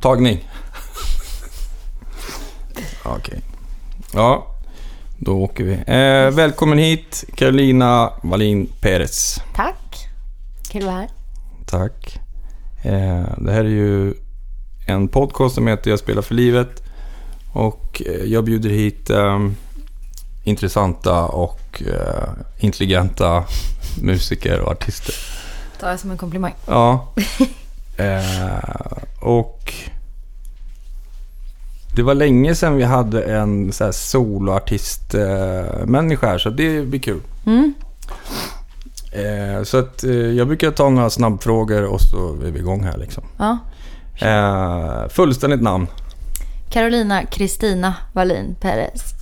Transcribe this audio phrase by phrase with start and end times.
[0.00, 0.48] Tagning.
[3.04, 3.40] Okej.
[4.14, 4.46] Ja,
[5.18, 5.72] då åker vi.
[5.72, 9.40] Eh, välkommen hit, Carolina Wallin Perez.
[9.56, 10.08] Tack.
[10.70, 11.10] Kul att vara här.
[11.66, 12.20] Tack.
[12.82, 14.14] Eh, det här är ju
[14.86, 16.82] en podcast som heter Jag spelar för livet.
[17.52, 19.48] Och eh, jag bjuder hit eh,
[20.44, 23.44] intressanta och eh, intelligenta
[24.02, 25.14] musiker och artister.
[25.80, 26.54] Tar jag som en komplimang.
[26.66, 27.12] Ja.
[28.00, 28.58] Eh,
[29.20, 29.74] och
[31.96, 37.20] det var länge sedan vi hade en så här soloartist-människa här, så det blir kul.
[37.46, 37.74] Mm.
[39.12, 42.98] Eh, så att eh, jag brukar ta några snabbfrågor och så är vi igång här
[42.98, 43.24] liksom.
[43.38, 43.58] Ja.
[44.20, 45.86] Eh, fullständigt namn.
[46.70, 49.14] Carolina Kristina Wallin Perez.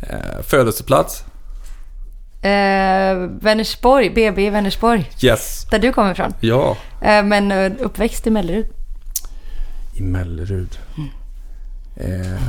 [0.00, 1.24] Eh, födelseplats.
[2.42, 5.10] Eh, Vänersborg, BB i Vänersborg.
[5.22, 5.66] Yes.
[5.70, 6.34] Där du kommer ifrån.
[6.40, 6.76] Ja.
[7.00, 8.66] Eh, men eh, uppväxt i Mellerud.
[9.94, 10.78] I Mellerud.
[11.96, 12.40] Eh,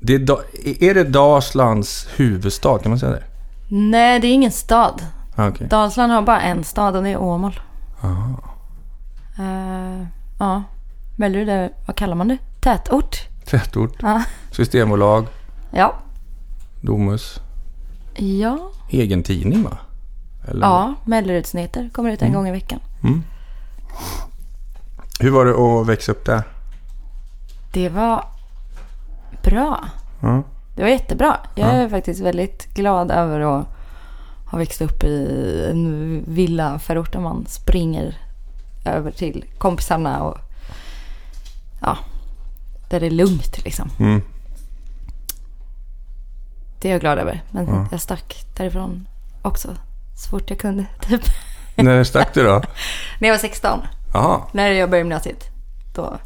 [0.00, 2.78] det är, är det Dalslands huvudstad?
[2.78, 3.22] Kan man säga det?
[3.68, 5.02] Nej, det är ingen stad.
[5.36, 5.66] Ah, Okej.
[5.68, 7.60] Dalsland har bara en stad och det är Åmål.
[8.02, 8.40] Aha.
[9.38, 10.06] Eh,
[10.38, 10.62] ja,
[11.16, 12.38] Mellerud är, vad kallar man det?
[12.60, 13.16] Tätort.
[13.44, 13.92] Tätort.
[14.02, 14.22] Ja.
[14.50, 15.26] Systembolag.
[15.70, 15.94] Ja.
[16.80, 17.40] Domus.
[18.14, 18.70] Ja.
[18.88, 19.78] Egen tidning va?
[20.48, 20.66] Eller?
[20.66, 22.80] Ja, Mellerudsnyheter kommer ut en gång i veckan.
[23.02, 23.22] Mm.
[25.20, 26.42] Hur var det att växa upp där?
[27.72, 28.24] Det var
[29.42, 29.84] bra.
[30.22, 30.42] Ja.
[30.76, 31.36] Det var jättebra.
[31.54, 31.72] Jag Ja.
[31.72, 33.66] är faktiskt väldigt glad över att
[34.50, 38.16] ha växt upp i en villaförort där man springer
[38.86, 40.38] över till kompisarna och
[41.80, 41.98] ja,
[42.90, 43.90] där det är lugnt liksom.
[46.86, 47.42] Det är jag glad över.
[47.50, 47.86] Men Ja.
[47.90, 49.08] jag stack därifrån
[49.42, 49.76] också
[50.16, 50.86] så fort jag kunde.
[51.00, 51.22] Typ.
[51.76, 52.62] När stack du då?
[53.18, 53.80] När jag var 16,
[54.14, 54.40] Jaha.
[54.52, 55.44] när jag började gymnasiet,
[55.94, 56.18] då,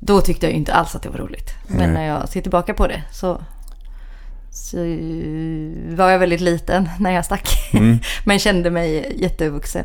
[0.00, 1.50] då tyckte jag inte alls att det var roligt.
[1.66, 1.88] Men Nej.
[1.88, 3.40] när jag ser tillbaka på det så,
[4.50, 4.76] så
[5.96, 7.48] var jag väldigt liten när jag stack.
[7.72, 7.98] Mm.
[8.24, 9.84] Men kände mig jättevuxen.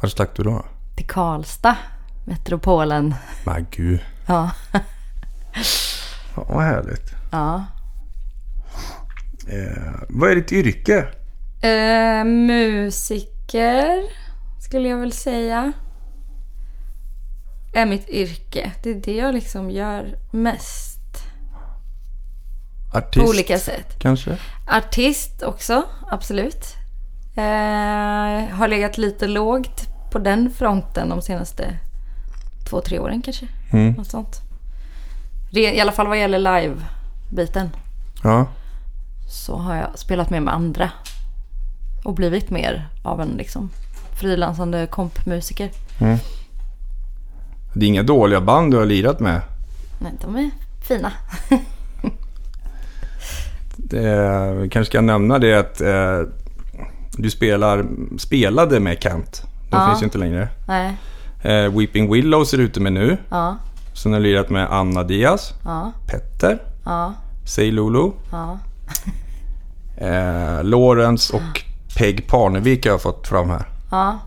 [0.00, 0.64] Var stack du då?
[0.96, 1.76] Till Karlstad,
[2.24, 3.14] metropolen.
[3.44, 4.00] Men gud.
[4.26, 4.50] Ja,
[6.36, 7.10] Ja, vad härligt.
[7.32, 7.64] ja.
[9.46, 11.08] Eh, vad är ditt yrke?
[11.60, 14.02] Eh, musiker
[14.60, 15.72] skulle jag väl säga.
[17.74, 18.72] Är mitt yrke.
[18.82, 21.00] Det är det jag liksom gör mest.
[22.94, 23.24] Artist?
[23.24, 23.96] På olika sätt.
[23.98, 24.38] Kanske?
[24.66, 26.74] Artist också, absolut.
[27.36, 31.78] Eh, har legat lite lågt på den fronten de senaste
[32.68, 33.46] två, tre åren kanske.
[33.72, 33.92] Mm.
[33.92, 34.40] Något sånt.
[35.50, 37.70] I alla fall vad gäller live-biten.
[38.22, 38.46] Ja.
[39.26, 40.90] Så har jag spelat med med andra.
[42.04, 43.70] Och blivit mer av en liksom
[44.20, 45.70] frilansande kompmusiker.
[47.74, 49.40] Det är inga dåliga band du har lirat med.
[49.98, 50.50] Nej, de är
[50.88, 51.12] fina.
[53.76, 56.20] Det, vi kanske ska nämna det att eh,
[57.18, 57.86] du spelar,
[58.18, 59.42] spelade med Kent.
[59.70, 59.86] De Ja.
[59.88, 60.48] finns ju inte längre.
[60.68, 60.96] Nej,
[61.42, 63.16] Eh, Weeping Willows är du ute med nu.
[63.30, 63.56] ja,
[63.94, 67.14] Sen har du lirat med Anna Diaz, ja, Petter, ja,
[67.44, 68.58] Say Lulu, ja.
[69.96, 71.62] Eh, Lawrence och
[71.98, 73.68] Peg Parnevik har jag fått fram här.
[73.90, 74.18] ja.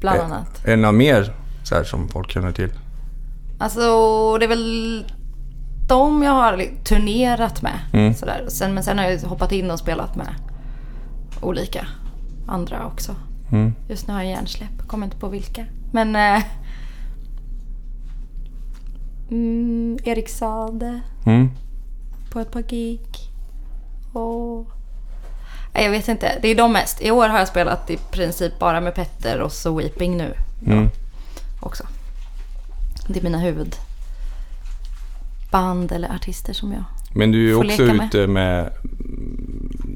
[0.00, 0.64] Bland Eh, annat.
[0.64, 2.72] Är det några mer så här, som folk känner till?
[3.58, 3.80] Alltså,
[4.38, 5.04] det är väl
[5.88, 7.78] de jag har turnerat med.
[7.92, 8.14] Mm.
[8.14, 8.44] Sådär.
[8.48, 10.28] Sen, men sen har jag hoppat in och spelat med
[11.42, 11.86] olika
[12.46, 13.14] andra också.
[13.52, 13.74] Mm.
[13.88, 15.64] Just nu har jag hjärnsläpp, kommer inte på vilka.
[15.92, 16.16] Men...
[16.16, 16.42] Eh,
[19.30, 21.50] mm, Erik Sade Mm.
[22.30, 23.00] på ett par gig.
[24.12, 24.66] Och...
[25.74, 26.38] Jag vet inte.
[26.42, 27.02] Det är de mest.
[27.02, 30.34] I år har jag spelat i princip bara med Petter och så Weeping nu
[30.66, 30.90] Mm.
[31.60, 31.84] också.
[33.08, 33.78] Det är mina huvudband
[35.92, 36.84] eller artister som jag...
[37.14, 38.06] Men du är Får också leka med.
[38.06, 38.70] ute med...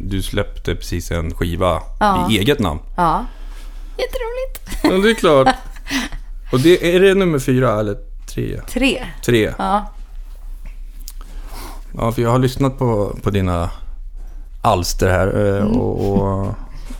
[0.01, 2.29] Du släppte precis en skiva Ja.
[2.31, 2.81] i eget namn.
[2.97, 3.25] Ja.
[3.99, 4.79] Jätteroligt.
[4.83, 5.49] Ja, det är klart.
[6.53, 7.97] Och det, är det nummer fyra eller
[8.27, 8.61] tre?
[8.69, 9.07] Tre.
[9.25, 9.53] Tre.
[9.59, 9.87] Ja.
[11.97, 13.71] Ja, för jag har lyssnat på, på dina
[14.63, 15.57] alster här.
[15.59, 16.47] eh, Och, och,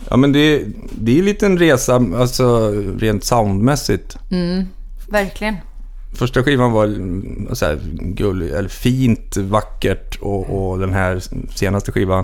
[0.09, 4.17] ja, men det, det är en liten resa, alltså rent soundmässigt.
[4.31, 4.65] Mm,
[5.09, 5.55] verkligen.
[6.15, 11.21] Första skivan var mm, så här gullig, eller fint, vackert och, och den här
[11.55, 12.23] senaste skivan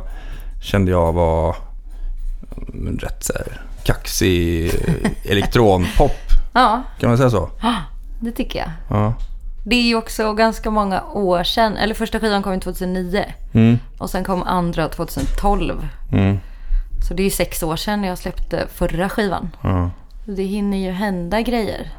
[0.61, 1.55] kände jag var
[2.73, 4.71] mm, rätt så här kaxig
[5.23, 6.11] elektronpop.
[6.53, 7.49] Ja, Kan man säga så?
[8.19, 8.69] det tycker jag.
[8.89, 9.13] Ja.
[9.67, 11.77] Det är ju också ganska många år sedan.
[11.77, 13.25] Eller första skivan kom ju 2009.
[13.53, 15.87] Mm, Och sen kom andra 2012.
[16.11, 16.39] mm,
[17.07, 19.55] Så det är ju sex år sedan jag släppte förra skivan.
[19.63, 19.89] ja.
[20.27, 21.91] Det hinner ju hända grejer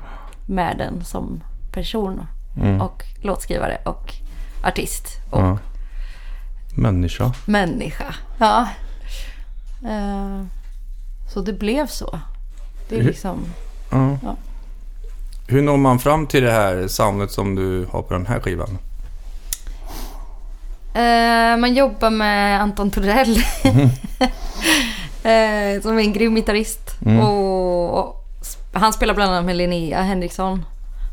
[0.47, 1.43] med den som
[1.73, 2.27] person
[2.61, 2.81] Mm.
[2.81, 4.13] och låtskrivare och
[4.65, 5.59] artist och Ja.
[6.77, 7.33] Människa.
[7.47, 8.15] människa.
[8.39, 8.69] Ja.
[9.89, 10.43] Eh,
[11.33, 12.21] så det blev så.
[12.89, 13.39] Det är liksom...
[13.91, 14.19] Ja.
[14.23, 14.37] Ja.
[15.49, 18.79] Hur når man fram till det här soundet som du har på den här skivan?
[20.95, 23.37] Eh, man jobbar med Anton Torell.
[25.23, 26.97] eh, som är en grym gitarrist.
[27.07, 27.21] Mm.
[27.21, 28.27] Och, och
[28.73, 30.65] han spelar bland annat med Linnea Henriksson.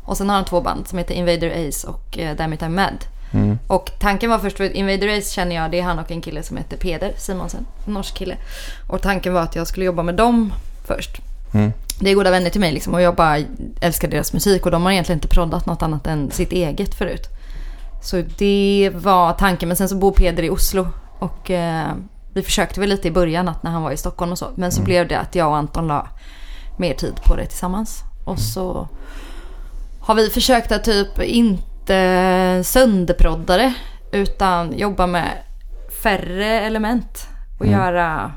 [0.04, 2.68] Och sen har han två band som heter Invader Ace och eh, Damn It I'm
[2.68, 3.04] Mad.
[3.32, 3.58] Mm.
[3.66, 6.42] Och tanken var först, för Invader Ace känner jag, det är han och en kille
[6.42, 8.36] som heter Peder Simonsen, en norsk kille.
[8.88, 10.52] Och tanken var att jag skulle jobba med dem
[10.84, 11.20] först.
[11.52, 11.72] Mm.
[12.00, 13.38] Det är goda vänner till mig liksom och jag bara
[13.80, 17.28] älskar deras musik och de har egentligen inte proddat något annat än sitt eget förut.
[18.02, 20.88] Så det var tanken, men sen så bor Peder i Oslo
[21.18, 21.92] och eh,
[22.34, 24.46] vi försökte väl lite i början att när han var i Stockholm och så.
[24.54, 26.08] Men så blev det att jag och Anton la
[26.78, 28.02] mer tid på det tillsammans.
[28.24, 28.88] Och så
[30.00, 33.74] har vi försökt att typ inte sönderprodda det
[34.12, 35.30] utan jobba med
[36.02, 37.80] färre element och Mm.
[37.80, 38.32] göra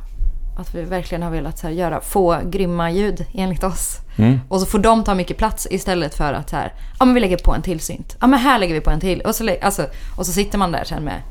[0.60, 3.98] att vi verkligen har velat så här, göra få grymma ljud enligt oss.
[4.18, 4.40] Mm.
[4.50, 7.22] Och så får de ta mycket plats istället för att så här, ja men vi
[7.22, 8.18] lägger på en till synt.
[8.22, 9.22] Ja men här lägger vi på en till.
[9.22, 9.86] Och så, alltså,
[10.18, 11.22] och så sitter man där sen med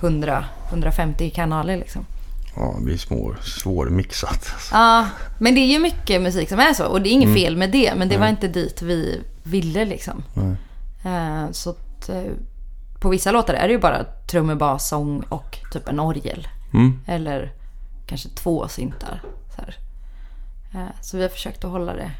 [0.00, 2.06] 100-150 kanaler liksom.
[2.56, 4.50] Ja, det blir små, svårmixat.
[4.72, 5.06] Ja,
[5.38, 6.84] men det är ju mycket musik som är så.
[6.86, 7.36] Och det är inget Mm.
[7.40, 7.92] fel med det.
[7.96, 8.30] Men det var Nej.
[8.30, 10.22] inte dit vi ville liksom.
[11.04, 12.22] Eh, så att, eh,
[13.00, 16.48] på vissa låtar är det ju bara trummor, bas, sång och typ en orgel.
[16.74, 17.00] Mm.
[17.06, 17.52] Eller
[18.10, 19.22] kanske två syntar.
[19.56, 19.62] Så.
[20.78, 22.10] Eh, så vi har försökt att hålla det.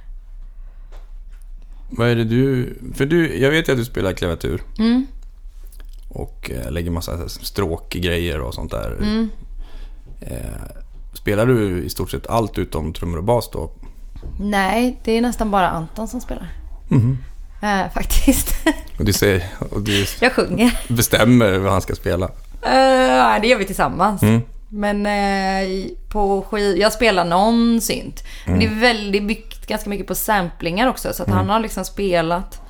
[1.90, 2.74] Vad är det du...
[2.94, 5.06] För du, jag vet ju att du spelar klaviatur Mm.
[6.08, 8.96] och eh, lägger massa stråkgrejer och sånt där.
[9.00, 9.30] Mm.
[10.20, 10.36] Eh,
[11.12, 13.70] spelar du i stort sett allt utom trummor och bas då?
[14.40, 16.52] Nej, det är nästan bara Anton som spelar.
[16.88, 17.18] Mhm.
[17.62, 18.54] Eh, faktiskt.
[18.98, 20.80] Och du, säger, och du jag sjunger.
[20.88, 22.24] bestämmer vad han ska spela?
[22.62, 24.22] Eh, det gör vi tillsammans.
[24.22, 24.40] Mm.
[24.72, 26.78] Men eh, på skiv...
[26.78, 28.24] Jag spelar någon synt.
[28.46, 31.12] Men det är väldigt byggt ganska mycket på samplingar också.
[31.12, 32.60] Så att han har liksom spelat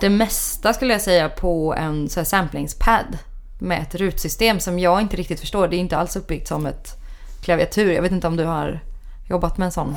[0.00, 3.18] det mesta skulle jag säga på en så här samplingspad.
[3.58, 5.68] Med ett rutsystem som jag inte riktigt förstår.
[5.68, 6.96] Det är inte alls uppbyggt som ett
[7.42, 7.92] klaviatur.
[7.92, 8.80] Jag vet inte om du har
[9.28, 9.96] jobbat med en sån.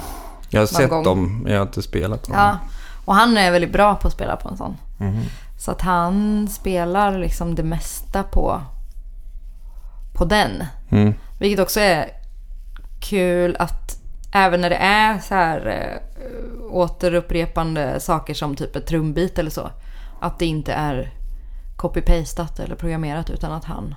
[0.50, 1.04] Jag har sett gång.
[1.04, 2.36] dem, jag har inte spelat dem.
[2.38, 2.58] Ja.
[3.06, 4.78] Och han är väldigt bra på att spela på en sån.
[4.98, 5.22] Mhm.
[5.60, 8.62] Så att han spelar liksom det mesta på,
[10.18, 10.64] på den.
[10.90, 11.14] Mm.
[11.40, 12.10] Vilket också är
[13.00, 13.98] kul att
[14.32, 16.18] även när det är så här eh,
[16.72, 19.70] återupprepande saker som typ ett trumbit eller så.
[20.20, 21.14] Att det inte är
[21.78, 23.96] copy-pastat eller programmerat utan att han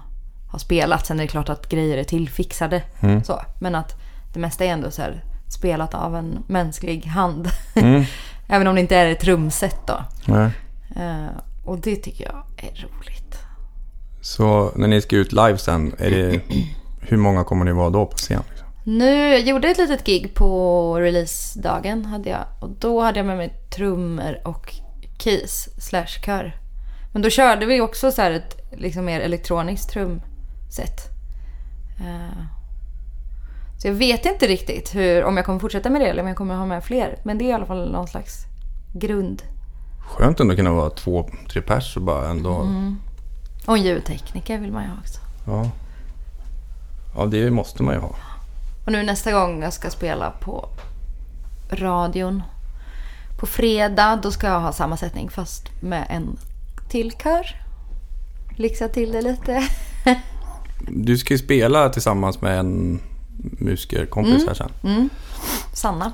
[0.50, 1.06] har spelat.
[1.06, 2.82] Sen är det klart att grejer är tillfixade.
[3.00, 3.24] Mm.
[3.24, 3.40] Så.
[3.60, 4.00] Men att
[4.32, 7.48] det mesta är ändå så här spelat av en mänsklig hand.
[7.74, 8.04] Mm.
[8.48, 10.04] även om det inte är ett trumset då.
[10.96, 11.26] Eh,
[11.64, 13.19] och det tycker jag är roligt.
[14.20, 16.40] Så när ni ska ut live sen, är det,
[17.00, 18.42] hur många kommer ni vara då på scen?
[18.50, 18.66] Liksom?
[18.84, 22.44] Nu, jag gjorde ett litet gig på releasedagen hade jag.
[22.60, 24.74] Och då hade jag med mig trummor och
[25.18, 26.56] keys slash kör.
[27.12, 31.08] Men då körde vi också så här ett liksom mer elektroniskt trumset.
[32.00, 32.42] Eh,
[33.78, 36.36] Så jag vet inte riktigt hur, om jag kommer fortsätta med det eller om jag
[36.36, 37.18] kommer ha med fler.
[37.24, 38.44] Men det är i alla fall någon slags
[38.94, 39.42] grund.
[40.00, 42.54] Skönt ändå att kunna vara två, tre pers och bara ändå...
[42.54, 42.96] Mm.
[43.66, 45.20] Och en ljudtekniker vill man ju ha också.
[45.46, 45.70] Ja.
[47.16, 48.14] ja, det måste man ju ha.
[48.86, 50.68] Och nu nästa gång jag ska spela på
[51.70, 52.42] radion
[53.40, 56.38] på fredag, då ska jag ha samma sättning fast med en
[56.88, 57.46] till kör.
[58.56, 59.68] Lyxa till det lite.
[60.88, 63.00] Du ska ju spela tillsammans med en
[63.58, 64.70] musikerkompis här sen.
[64.84, 65.08] Mm.
[65.72, 66.12] Sanna.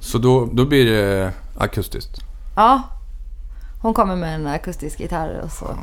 [0.00, 2.20] Så då, då blir det akustiskt.
[2.56, 2.82] Ja.
[3.82, 5.80] Hon kommer med en akustisk gitarr och så alltså.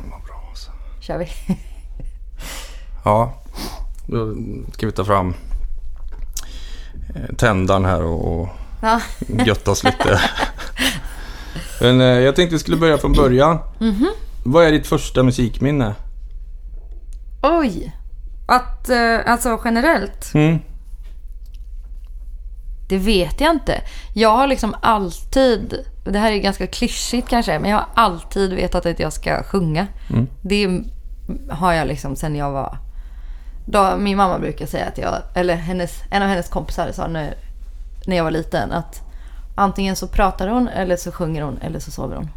[1.00, 1.26] Kör vi.
[3.04, 3.42] Ja,
[4.06, 4.34] då
[4.72, 5.34] ska vi ta fram
[7.14, 8.48] eh, tändaren här och, och
[8.82, 9.00] Ja.
[9.46, 10.20] götta oss lite.
[11.80, 13.58] Men eh, jag tänkte vi skulle börja från början.
[13.80, 14.06] Mhm.
[14.44, 15.94] Vad är ditt första musikminne?
[17.42, 17.92] Oj!
[18.48, 20.58] Att, eh, alltså generellt, Mm.
[22.90, 23.80] Det vet jag inte.
[24.14, 28.86] Jag har liksom alltid, det här är ganska klyschigt kanske, men jag har alltid vetat
[28.86, 29.86] att jag ska sjunga.
[30.10, 30.26] Mm.
[30.42, 30.80] Det
[31.50, 32.78] har jag liksom sen jag var...
[33.66, 37.34] Då, min mamma brukar säga att jag, eller hennes, en av hennes kompisar sa när,
[38.06, 39.02] när jag var liten att
[39.56, 42.30] antingen så pratar hon eller så sjunger hon eller så sover hon.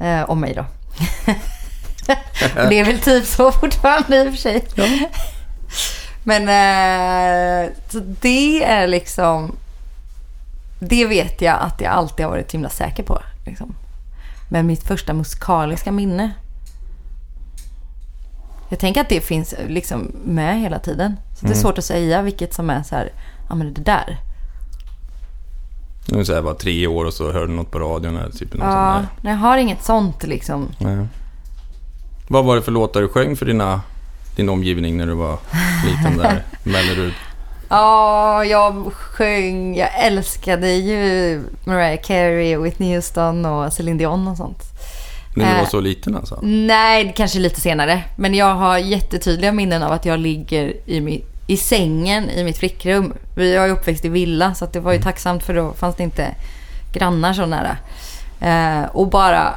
[0.00, 0.64] Eh, om mig då.
[2.68, 4.64] det är väl typ så fortfarande i och för sig.
[6.24, 9.56] Men eh, så det är liksom
[10.78, 13.22] det vet jag att jag alltid har varit himla säker på.
[13.46, 13.74] Liksom.
[14.50, 16.30] Men mitt första musikaliska minne.
[18.68, 21.16] Jag tänker att det finns liksom med hela tiden.
[21.34, 21.62] Så det är Mm.
[21.62, 23.12] svårt att säga vilket som är så här,
[23.48, 24.18] ja men det där.
[26.08, 28.54] Nu så här var tre år och så hörde du något på radion eller typ
[28.58, 30.68] Ja, nej, jag har inget sånt liksom.
[30.78, 31.06] Nej.
[32.28, 33.80] Vad var det för låtar du sjöng för dina,
[34.36, 35.38] din omgivning när du var
[35.86, 36.42] liten där?
[36.62, 37.12] Mellerud?
[37.68, 44.58] Ja, jag sjöng, jag älskade ju Mariah Carey Whitney Houston och Celine Dion och sånt.
[45.36, 45.58] När du Eh.
[45.58, 46.38] var så liten alltså?
[46.42, 48.02] Nej, kanske lite senare.
[48.16, 52.58] Men jag har jättetydliga minnen av att jag ligger i, mi, i sängen i mitt
[52.58, 53.12] flickrum.
[53.36, 56.02] Vi är ju uppväxt i villa så det var ju tacksamt för då fanns det
[56.02, 56.34] inte
[56.92, 57.76] grannar så nära.
[58.40, 59.54] Eh, och bara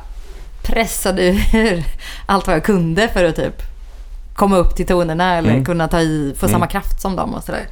[0.64, 1.84] pressade ur
[2.26, 3.62] allt vad jag kunde för att typ
[4.38, 5.66] komma upp till tonerna eller Mm.
[5.66, 6.54] kunna ta i, få Mm.
[6.54, 7.68] samma kraft som dem och sådär.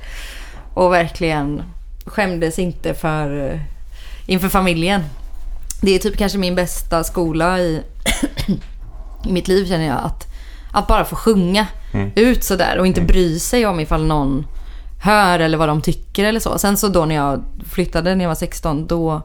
[0.74, 1.64] Och verkligen
[2.06, 3.60] skämdes inte för eh,
[4.26, 5.04] inför familjen.
[5.82, 7.82] Det är typ kanske min bästa skola i,
[9.26, 9.98] i mitt liv känner jag.
[10.04, 10.28] Att,
[10.72, 12.12] att bara få sjunga Mm.
[12.16, 14.46] ut sådär och inte bry sig om ifall någon
[15.02, 16.58] hör eller vad de tycker eller så.
[16.58, 19.22] Sen så då när jag flyttade när jag var 16 då,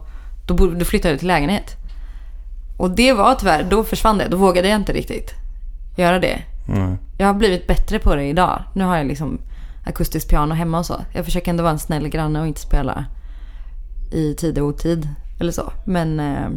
[0.47, 1.75] då, då flyttade jag till lägenhet.
[2.77, 4.27] Och det var tyvärr, då försvann det.
[4.29, 5.33] Då vågade jag inte riktigt
[5.97, 6.41] göra det.
[7.17, 8.63] Jag har blivit bättre på det idag.
[8.75, 9.39] Nu har jag liksom
[9.85, 11.01] akustiskt piano hemma och så.
[11.13, 13.05] Jag försöker ändå vara en snäll granne och inte spela
[14.11, 15.09] i tid och otid.
[15.39, 15.73] Eller så.
[15.85, 16.19] Men...
[16.19, 16.47] Eh,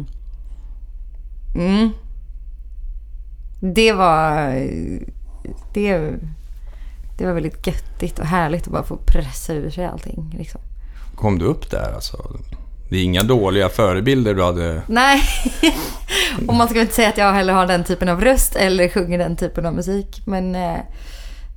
[1.55, 1.89] mm.
[3.59, 4.51] Det var...
[5.73, 6.13] Det,
[7.17, 10.35] det var väldigt göttigt och härligt att bara få pressa ur sig allting.
[10.37, 10.61] Liksom.
[11.15, 12.17] Kom du upp där alltså?
[12.89, 14.81] Det är inga dåliga förebilder du hade?
[14.87, 15.21] Nej,
[16.47, 19.17] och man ska inte säga att jag heller har den typen av röst eller sjunger
[19.17, 20.21] den typen av musik.
[20.25, 20.77] Men eh,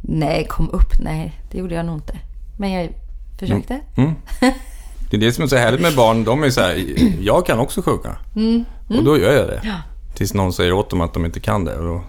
[0.03, 2.19] nej, kom upp, nej, det gjorde jag nog inte.
[2.59, 2.89] Men jag
[3.39, 3.81] försökte.
[3.97, 4.15] Mm.
[5.11, 6.25] Det är det som är så härligt med barn.
[6.25, 6.85] De är så här,
[7.21, 8.17] jag kan också sjunga.
[8.37, 8.65] Mm.
[8.89, 9.61] Och då gör jag det.
[9.65, 9.75] Ja.
[10.15, 11.77] Tills någon säger åt dem att de inte kan det.
[11.77, 12.03] Då,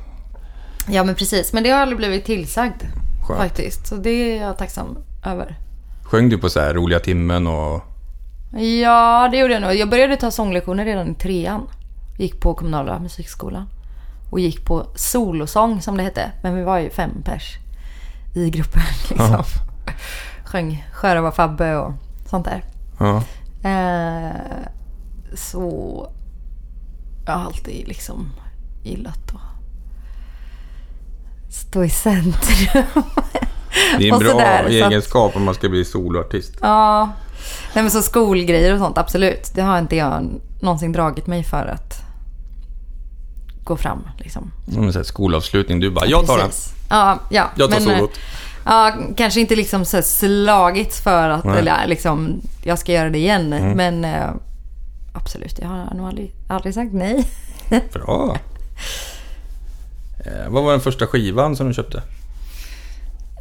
[0.91, 1.53] Ja, men precis.
[1.53, 2.83] Men det har aldrig blivit tillsagd
[3.27, 3.39] skönt.
[3.39, 3.88] faktiskt.
[3.88, 5.57] Så det är jag tacksam över.
[6.03, 7.81] Sjöng du på så här roliga timmen och...
[8.51, 9.75] Ja, det gjorde jag nog.
[9.75, 11.68] Jag började ta sånglektioner redan i trean.
[12.18, 13.70] Gick på kommunala musikskolan.
[14.32, 16.32] Och gick på solosång som det hette.
[16.44, 17.58] Men vi var ju fem pers
[18.36, 19.32] i gruppen liksom.
[19.32, 19.46] Ja.
[20.46, 21.94] Sjöng Sjörövar Fabbe och
[22.29, 22.63] sånt där.
[23.00, 23.24] Ja.
[23.70, 24.36] Eh,
[25.34, 26.08] så
[27.25, 28.32] jag har alltid liksom
[28.84, 29.41] gillat att
[31.53, 32.84] stå i centrum.
[33.98, 36.53] Det är en bra egenskap om man ska bli soloartist.
[36.62, 37.10] Ja,
[37.74, 39.51] nej men så skolgrejer och sånt, absolut.
[39.53, 42.01] Det har inte jag någonsin dragit mig för att
[43.63, 44.51] gå fram liksom.
[44.74, 45.79] Som en skolavslutning.
[45.79, 46.50] Du bara, jag tar den.
[46.89, 47.50] Ja, ja.
[47.55, 48.19] Jag tar men, eh, solot.
[48.65, 51.60] Ja, kanske inte liksom så här slagits för att, Nej.
[51.60, 53.53] eller liksom, jag ska göra det igen.
[53.53, 53.77] Mm.
[53.77, 54.29] Men eh,
[55.13, 57.27] absolut, jag har nog aldrig, aldrig sagt nej.
[57.93, 58.38] Bra.
[60.25, 62.03] Eh, vad var den första skivan som du köpte?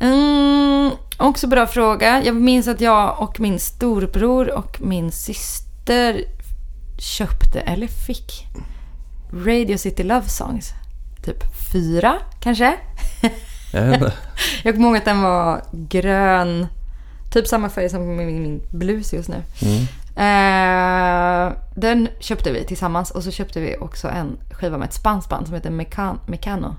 [0.00, 2.24] Mm, också bra fråga.
[2.24, 6.24] Jag minns att jag och min storbror och min syster
[6.98, 8.46] köpte, eller fick,
[9.32, 10.72] Radio City Love Songs.
[11.24, 12.76] Typ fyra, kanske?
[14.64, 16.66] Jag kommer ihåg att den var grön.
[17.32, 19.42] Typ samma färg som min, min blus just nu.
[19.62, 19.86] Mm.
[20.16, 25.30] Eh, den köpte vi tillsammans och så köpte vi också en skiva med ett spanskt
[25.30, 26.74] band som heter Mecan- Mecano.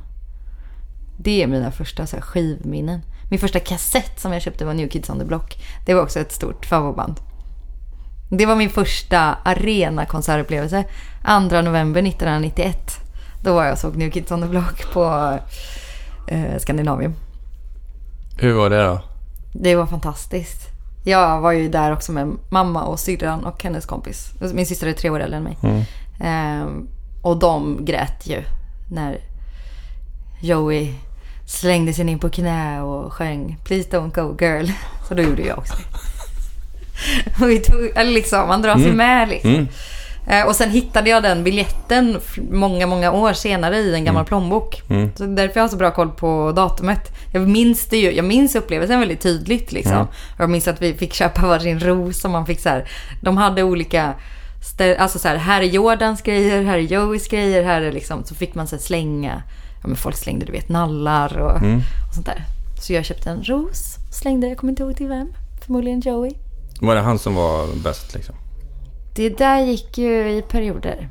[1.17, 3.01] Det är mina första så här, skivminnen.
[3.30, 5.58] Min första kassett som jag köpte var New Kids on the Block.
[5.86, 7.20] Det var också ett stort favoritband.
[8.30, 10.84] Det var min första arenakonsertupplevelse.
[11.50, 12.78] 2 november 1991.
[13.44, 15.38] Då var jag och såg New Kids on the Block på
[16.28, 17.16] eh, Skandinavium.
[18.38, 19.02] Hur var det då?
[19.54, 20.68] Det var fantastiskt.
[21.06, 24.34] Jag var ju där också med mamma och syrran och hennes kompis.
[24.54, 25.58] Min syster är tre år äldre än mig.
[25.64, 25.84] Mm.
[26.20, 26.88] Ehm,
[27.22, 28.44] och de grät ju
[28.92, 29.18] när
[30.42, 30.94] Joey
[31.50, 34.68] slängde sig in på knä och sjöng Please don't go girl.
[35.08, 35.74] Så då gjorde jag också.
[37.41, 38.98] Och vi tog, eller liksom, man drar sig Mm.
[38.98, 39.51] med liksom.
[39.53, 39.68] Mm.
[40.27, 42.20] Eh, Och sen hittade jag den biljetten
[42.51, 44.82] många, många år senare i en gammal plånbok.
[44.89, 45.12] Mm.
[45.15, 47.12] Så därför jag har så bra koll på datumet.
[47.34, 49.94] Jag minns det ju, jag minns upplevelsen väldigt tydligt liksom.
[49.96, 50.08] Mm.
[50.38, 52.89] Jag minns att vi fick köpa varsin ros och man fick så här,
[53.22, 54.13] de hade olika
[55.00, 58.36] Alltså så här, här är Jordans grejer, här är Joeys grejer, här är liksom, så
[58.36, 59.41] fick man så slänga,
[59.82, 61.82] ja men folk slängde du vet nallar och, Mm.
[62.08, 62.44] och sånt där.
[62.82, 65.34] Så jag köpte en ros, slängde, jag kommer inte ihåg till vem,
[65.66, 66.32] förmodligen Joey.
[66.82, 68.36] Var det han som var bäst liksom?
[69.16, 71.10] Det där gick ju i perioder,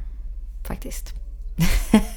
[0.68, 1.12] faktiskt.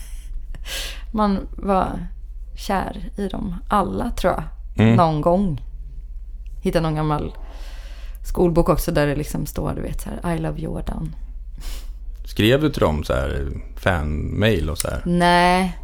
[1.11, 2.07] Man var
[2.55, 4.43] kär i dem alla, tror jag.
[4.85, 4.95] Mm.
[4.95, 5.61] Någon gång.
[6.61, 7.33] Hittade någon gammal
[8.25, 11.15] skolbok också där det liksom står, du vet så här, I love Jordan.
[12.25, 15.01] Skrev du till dem så här fan-mail och så här?
[15.05, 15.77] Nej,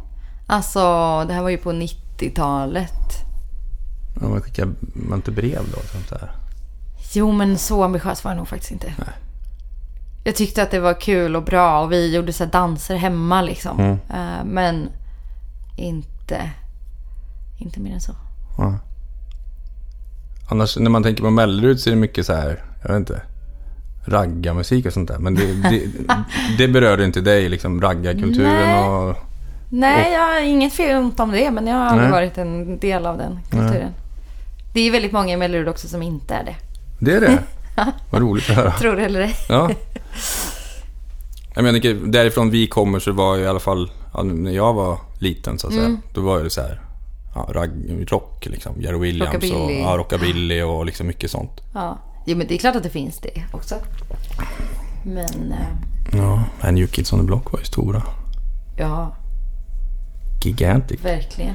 [0.48, 0.80] alltså
[1.28, 2.92] det här var ju på 90-talet.
[4.20, 5.80] Ja, man skickar man inte brev då?
[5.92, 6.30] Sånt där.
[7.12, 8.94] Jo, men så ambitiös var jag nog faktiskt inte.
[8.98, 9.14] Nej.
[10.24, 13.80] Jag tyckte att det var kul och bra och vi gjorde så danser hemma liksom.
[13.80, 13.92] Mm.
[13.92, 14.88] Eh, men
[15.76, 16.50] inte,
[17.58, 18.12] inte mer än så.
[18.58, 18.78] Ja.
[20.50, 23.22] Annars när man tänker på Mellerud så är det mycket så här, jag vet inte,
[24.04, 25.18] raggarmusik och sånt där.
[25.18, 25.86] Men det, det,
[26.58, 29.16] det berörde inte dig, liksom raggarkulturen och...
[29.70, 32.12] Nej, jag har inget fel ont om det, men jag har aldrig Nej.
[32.12, 33.90] varit en del av den kulturen.
[34.74, 36.56] Det är väldigt många i Mellerud också som inte är det.
[37.00, 37.38] Det är det?
[38.10, 38.70] Vad roligt att höra.
[38.72, 39.34] Tror det eller ej.
[39.48, 39.70] Ja.
[41.54, 43.90] Jag menar, därifrån vi kommer så var ju i alla fall,
[44.24, 46.00] när jag var liten så att säga, Mm.
[46.14, 46.80] då var det så här,
[47.34, 47.70] ja, ragg,
[48.12, 48.80] rock liksom.
[48.80, 49.80] Jerry Williams och Rockabilly.
[49.80, 51.50] ja, rockabilly och liksom mycket sånt.
[51.74, 51.98] Ja.
[52.26, 53.74] Jo, men det är klart att det finns det också.
[55.04, 56.18] Men, eh,
[56.62, 58.02] Ja, New Kids on the Block var ju stora.
[58.78, 59.16] ja,
[60.48, 61.04] Gigantic.
[61.04, 61.54] verkligen.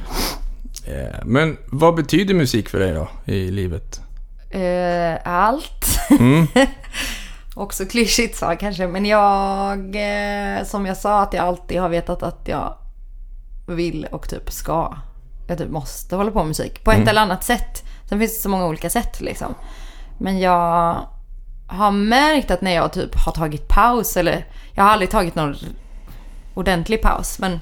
[0.88, 4.02] Eh, Men vad betyder musik för dig då i livet?
[4.50, 6.00] Eh, allt.
[6.20, 6.48] Mm.
[7.56, 12.24] Också klyschigt sa kanske, men jag, eh, som jag sa, att jag alltid har vetat
[12.24, 12.78] att jag
[13.68, 14.98] vill och typ ska.
[15.48, 17.84] Jag typ måste hålla på med musik på ett eller annat sätt.
[18.10, 19.56] Sen finns det så många olika sätt liksom.
[20.18, 20.98] Men jag
[21.68, 25.56] har märkt att när jag typ har tagit paus, eller jag har aldrig tagit någon
[26.54, 27.60] ordentlig paus, men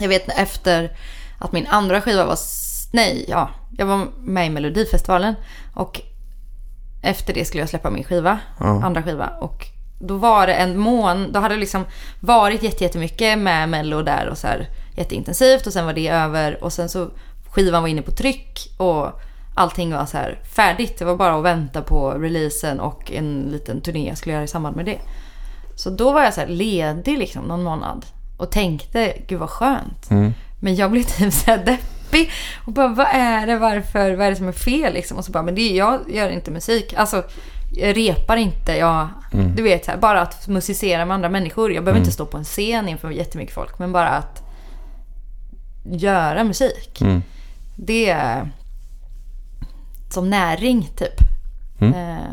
[0.00, 0.96] jag vet efter
[1.38, 2.38] att min andra skiva var,
[2.92, 5.34] nej, ja, jag var med i Melodifestivalen
[5.74, 6.00] och
[7.02, 8.84] efter det skulle jag släppa min skiva, Ja.
[8.84, 9.26] andra skiva.
[9.40, 9.66] Och
[10.00, 11.84] då var det en mån, då hade det liksom
[12.20, 16.64] varit jätte- jättemycket med Mello där och så här jätteintensivt och sen var det över
[16.64, 17.10] och sen så
[17.50, 19.20] skivan var inne på tryck och
[19.54, 20.98] allting var så här färdigt.
[20.98, 24.48] Det var bara att vänta på releasen och en liten turné jag skulle göra i
[24.48, 24.98] samband med det.
[25.76, 30.10] Så då var jag så här ledig liksom någon månad och tänkte, gud vad skönt.
[30.10, 30.34] Mm.
[30.60, 32.30] Men jag blev typ så här deppig
[32.66, 35.18] och bara vad är det, varför, vad är det som är fel liksom?
[35.18, 36.94] Och så bara, men det är, jag gör inte musik.
[36.96, 37.24] Alltså,
[37.76, 39.08] jag repar inte, jag,
[39.56, 41.72] du vet så här, bara att musicera med andra människor.
[41.72, 44.42] Jag behöver inte stå på en scen inför jättemycket folk, men bara att
[45.84, 47.00] göra musik.
[47.00, 47.22] Mm.
[47.76, 48.50] Det är
[50.10, 51.20] som näring typ.
[51.80, 51.94] Mm.
[51.94, 52.32] Eh,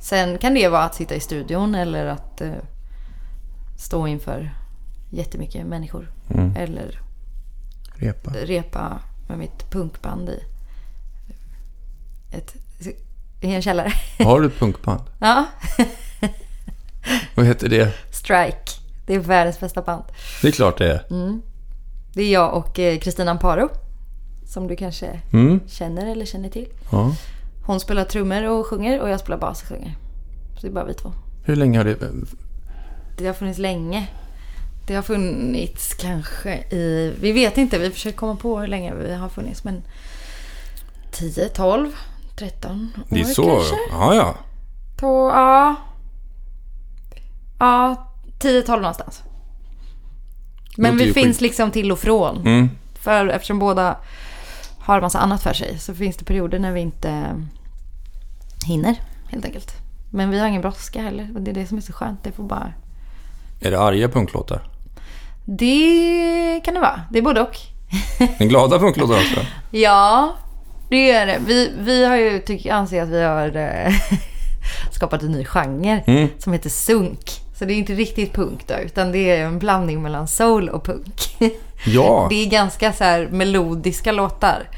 [0.00, 2.52] sen kan det vara att sitta i studion eller att eh,
[3.76, 4.50] stå inför
[5.14, 6.10] jättemycket människor.
[6.30, 6.56] Mm.
[6.56, 7.00] Eller
[7.96, 8.30] Repa.
[8.30, 8.98] repa
[9.28, 10.40] med mitt punkband i,
[12.30, 12.54] ett,
[13.40, 13.92] i en källare.
[14.18, 15.00] Har du ett punkband?
[15.20, 15.46] Ja,
[17.34, 17.92] Vad heter det?
[18.10, 18.58] Strike.
[19.06, 20.04] Det är världens bästa band.
[20.42, 21.04] Det är klart det är.
[22.14, 23.68] Det är jag och eh, Kristina Amparo.
[24.46, 25.60] Som du kanske Mm.
[25.68, 26.68] känner eller känner till.
[26.92, 27.14] Ja.
[27.66, 29.96] Hon spelar trummor och sjunger och jag spelar bas och sjunger.
[30.54, 31.12] Så det är bara vi två.
[31.44, 31.96] Hur länge har det...
[33.18, 34.08] Det har funnits länge.
[34.86, 37.14] Det har funnits kanske i...
[37.20, 39.64] Vi vet inte, vi försöker komma på hur länge vi har funnits.
[39.64, 39.82] Men
[41.12, 41.92] 10, 12,
[42.36, 43.42] 13 år Det är så...
[43.56, 43.76] kanske?
[43.90, 44.34] Ja, ja.
[44.96, 45.74] På, ja.
[47.58, 48.06] Ja,
[48.40, 49.22] 10-12 någonstans.
[50.76, 52.36] Men vi finns skit- liksom till och från.
[52.36, 52.70] Mm.
[52.94, 53.96] För eftersom båda
[54.78, 57.42] har massa annat för sig så finns det perioder när vi inte
[58.66, 58.94] hinner
[59.28, 59.72] helt enkelt.
[60.10, 61.30] Men vi har ingen brådska heller.
[61.34, 62.24] Och det är det som är så skönt.
[62.24, 62.72] Det får bara...
[63.60, 64.68] Är det arga punklåtar?
[65.44, 67.00] Det kan det vara.
[67.10, 67.56] Det är både och.
[68.38, 69.40] Den glada punklåtar också?
[69.70, 70.34] Ja,
[70.88, 71.38] det är det.
[71.46, 73.92] Vi, vi har ju, tycker, anser att vi har eh,
[74.92, 76.28] skapat en ny genre Mm.
[76.38, 77.40] som heter sunk.
[77.58, 80.84] Så det är inte riktigt punk då, utan det är en blandning mellan soul och
[80.84, 81.36] punk.
[81.86, 82.26] Ja.
[82.30, 84.68] Det är ganska så melodiska låtar.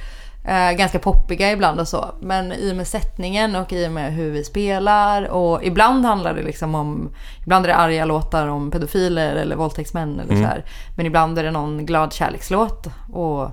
[0.49, 2.15] Eh, ganska poppiga ibland och så.
[2.21, 5.29] Men i och med sättningen och i och med hur vi spelar.
[5.29, 7.15] Och ibland handlar det liksom om...
[7.43, 10.65] Ibland är det arga låtar om pedofiler eller våldtäktsmän eller så här.
[10.97, 12.87] Men ibland är det någon glad kärlekslåt.
[13.13, 13.51] Och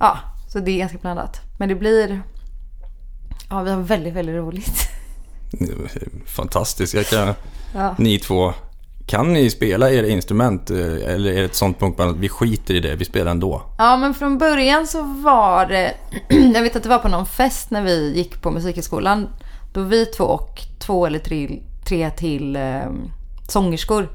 [0.00, 0.18] ja,
[0.48, 1.40] så det är ganska blandat.
[1.58, 2.22] Men det blir...
[3.50, 4.88] Ja, vi har väldigt, väldigt roligt.
[6.26, 6.94] Fantastiskt.
[6.94, 7.34] Jag kan...
[7.74, 7.94] Ja.
[7.98, 8.54] Ni två,
[9.06, 10.70] kan ni spela era instrument?
[10.70, 10.76] eh,
[11.14, 13.62] Eller är det ett sånt punkband att vi skiter i det, vi spelar ändå?
[13.78, 15.94] Ja, men från början så var det...
[16.54, 19.28] jag vet att det var på någon fest när vi gick på musikhögskolan.
[19.72, 22.80] Då vi två och två eller tre, tre till eh,
[23.48, 24.08] sångerskor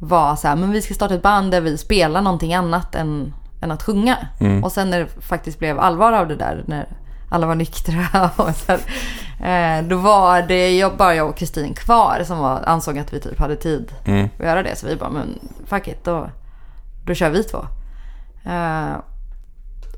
[0.00, 3.34] var så här, men vi ska starta ett band där vi spelar någonting annat än,
[3.62, 4.16] än att sjunga.
[4.64, 6.88] Och sen när det faktiskt blev allvar av det där, när
[7.34, 11.74] alla var nyktra och så här, eh, då var det jag, bara jag och Kristin
[11.74, 14.28] kvar som var, ansåg att vi typ hade tid Mm.
[14.38, 14.76] att göra det.
[14.76, 16.30] Så vi bara, men fuck it, då,
[17.06, 17.66] då kör vi två.
[18.46, 18.96] Eh,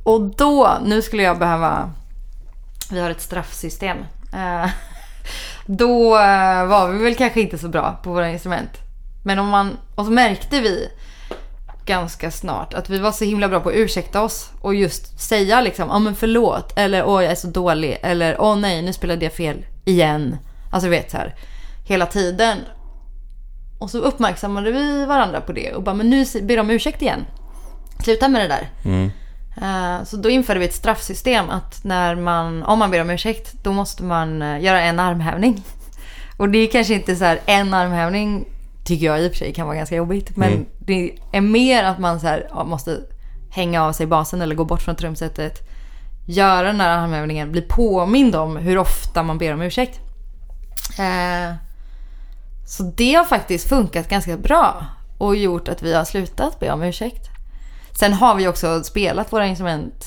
[0.05, 1.90] och då, nu skulle jag behöva...
[2.90, 3.96] Vi har ett straffsystem.
[4.33, 4.70] Eh,
[5.66, 6.11] Då
[6.66, 8.70] var vi väl kanske inte så bra på våra instrument.
[9.25, 10.88] Men om man, och så märkte vi
[11.87, 15.61] ganska snart att vi var så himla bra på att ursäkta oss och just säga
[15.61, 19.25] liksom, ja men förlåt, eller åh jag är så dålig, eller åh nej nu spelade
[19.25, 20.37] jag fel igen.
[20.72, 21.35] Alltså du vet så här,
[21.85, 22.59] hela tiden.
[23.79, 27.27] Och så uppmärksammade vi varandra på det och bara, men nu ber de ursäkt igen.
[28.05, 28.68] Sluta med det där.
[28.85, 29.11] Mm.
[29.62, 33.55] Eh, Så då införde vi ett straffsystem att när man, om man ber om ursäkt,
[33.62, 35.64] då måste man eh, göra en armhävning.
[36.37, 38.44] Och det är kanske inte så här en armhävning
[38.87, 40.37] tycker jag i och för sig kan vara ganska jobbigt.
[40.37, 40.66] Men Mm.
[40.79, 43.01] det är mer att man så här, måste
[43.51, 45.68] hänga av sig basen eller gå bort från trumsetet.
[46.29, 50.01] Göra den här armhävningen, bli påmind om hur ofta man ber om ursäkt.
[50.99, 51.55] Eh,
[52.66, 54.85] så det har faktiskt funkat ganska bra
[55.18, 57.29] och gjort att vi har slutat be om ursäkt.
[57.92, 60.05] Sen har vi också spelat våra instrument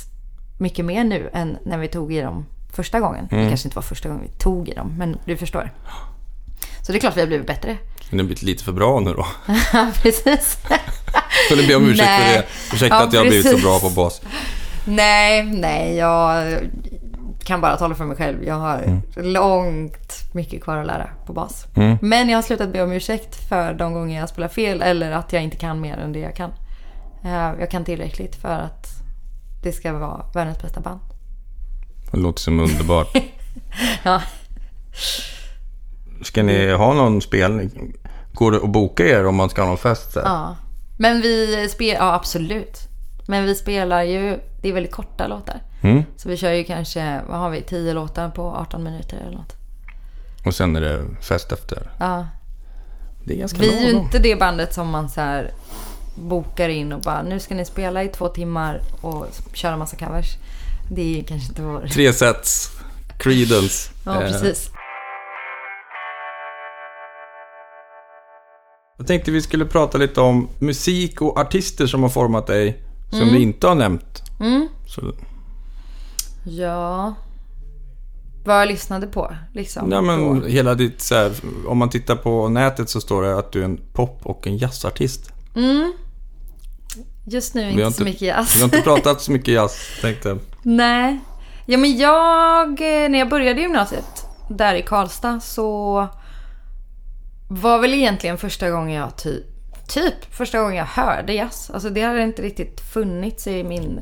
[0.60, 3.28] mycket mer nu än när vi tog i dem första gången.
[3.30, 5.72] Det kanske inte var första gången vi tog i dem, men du förstår.
[6.82, 7.78] Så det är klart vi har blivit bättre.
[8.10, 9.28] Men det har blivit lite för bra nu då.
[9.74, 10.58] Ja, precis.
[11.50, 12.38] Det ber om ursäkt för Nej.
[12.38, 12.76] det.
[12.76, 14.22] Ursäkta Ja, att jag har blivit så bra på bas.
[14.86, 16.58] Nej, nej, jag
[17.44, 18.44] kan bara tala för mig själv.
[18.44, 21.66] Jag har långt mycket kvar att lära på bas.
[21.76, 21.98] Mm.
[22.02, 25.34] Men jag har slutat be om ursäkt för de gånger jag spelar fel eller att
[25.34, 26.52] jag inte kan mer än det jag kan.
[27.24, 28.88] Eh, Jag kan tillräckligt för att
[29.64, 31.00] det ska vara världens bästa band.
[32.12, 33.18] Det låter som underbart.
[34.04, 34.22] Ja.
[36.22, 37.94] Ska ni ha någon spelning?
[38.34, 40.14] Går det att boka er om man ska ha någon fest?
[40.14, 40.20] Så?
[40.20, 40.56] Ja.
[40.98, 42.78] Men vi spelar, ja absolut.
[43.28, 45.62] Men vi spelar ju, det är väldigt korta låtar.
[45.82, 46.04] Mm.
[46.18, 49.56] Så vi kör ju kanske, vad har vi, 10 låtar på 18 minuter eller något.
[50.46, 51.90] Och sen är det fest efter.
[52.00, 52.28] Ja.
[53.24, 55.52] Det är ganska Vi är ju inte det bandet som man så här
[56.16, 60.38] bokar in och bara nu ska ni spela i två timmar och köra massa covers.
[60.92, 61.88] Det är kanske inte vår...
[61.88, 62.72] Tre sets.
[63.18, 63.92] Creedence.
[64.06, 64.70] Ja, precis.
[69.00, 72.84] Jag tänkte vi skulle prata lite om musik och artister som har format dig.
[73.10, 74.24] Som vi inte har nämnt.
[74.40, 74.68] Mm.
[74.88, 75.02] Så,
[76.46, 77.14] Ja.
[78.46, 79.92] Vad jag lyssnade på liksom.
[79.92, 80.48] ja, men då.
[80.48, 81.32] hela ditt så här,
[81.68, 84.58] Om man tittar på nätet så står det att du är en pop och en
[84.58, 85.32] jazzartist.
[85.56, 85.94] Mm.
[87.28, 88.56] Just nu inte inte- så mycket jazz.
[88.56, 90.40] Vi har inte pratat så mycket jazz, tänkte jag.
[90.64, 91.20] Nej.
[91.66, 96.08] Ja men jag, eh, när jag började gymnasiet där i Karlstad så
[97.52, 99.46] var väl egentligen första gången jag typ,
[99.88, 101.72] typ första gången jag hörde jazz.
[101.74, 104.00] Alltså det hade inte riktigt funnits i min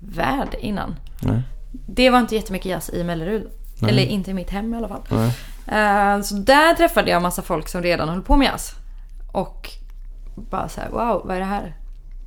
[0.00, 0.96] värld innan.
[1.22, 1.42] Nej.
[1.72, 3.48] Det var inte jättemycket jazz i Mellerud.
[3.88, 5.02] Eller inte i mitt hem i alla fall.
[5.10, 5.32] Nej.
[5.66, 8.72] Eh, Så där träffade jag massa folk som redan höll på med jazz.
[9.32, 9.70] Och
[10.34, 11.76] bara så här, wow, vad är det här?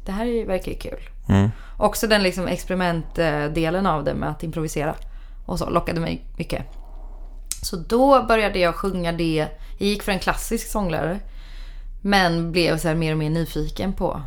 [0.06, 1.00] Det här verkar ju kul.
[1.30, 1.50] Mm.
[1.78, 4.96] Också den liksom experimentdelen av det med att improvisera.
[5.46, 6.66] Och så lockade mig mycket.
[7.62, 9.48] Så då började jag sjunga det.
[9.78, 11.20] Jag gick för en klassisk sånglärare.
[12.02, 14.22] Men blev så här mer och mer nyfiken på,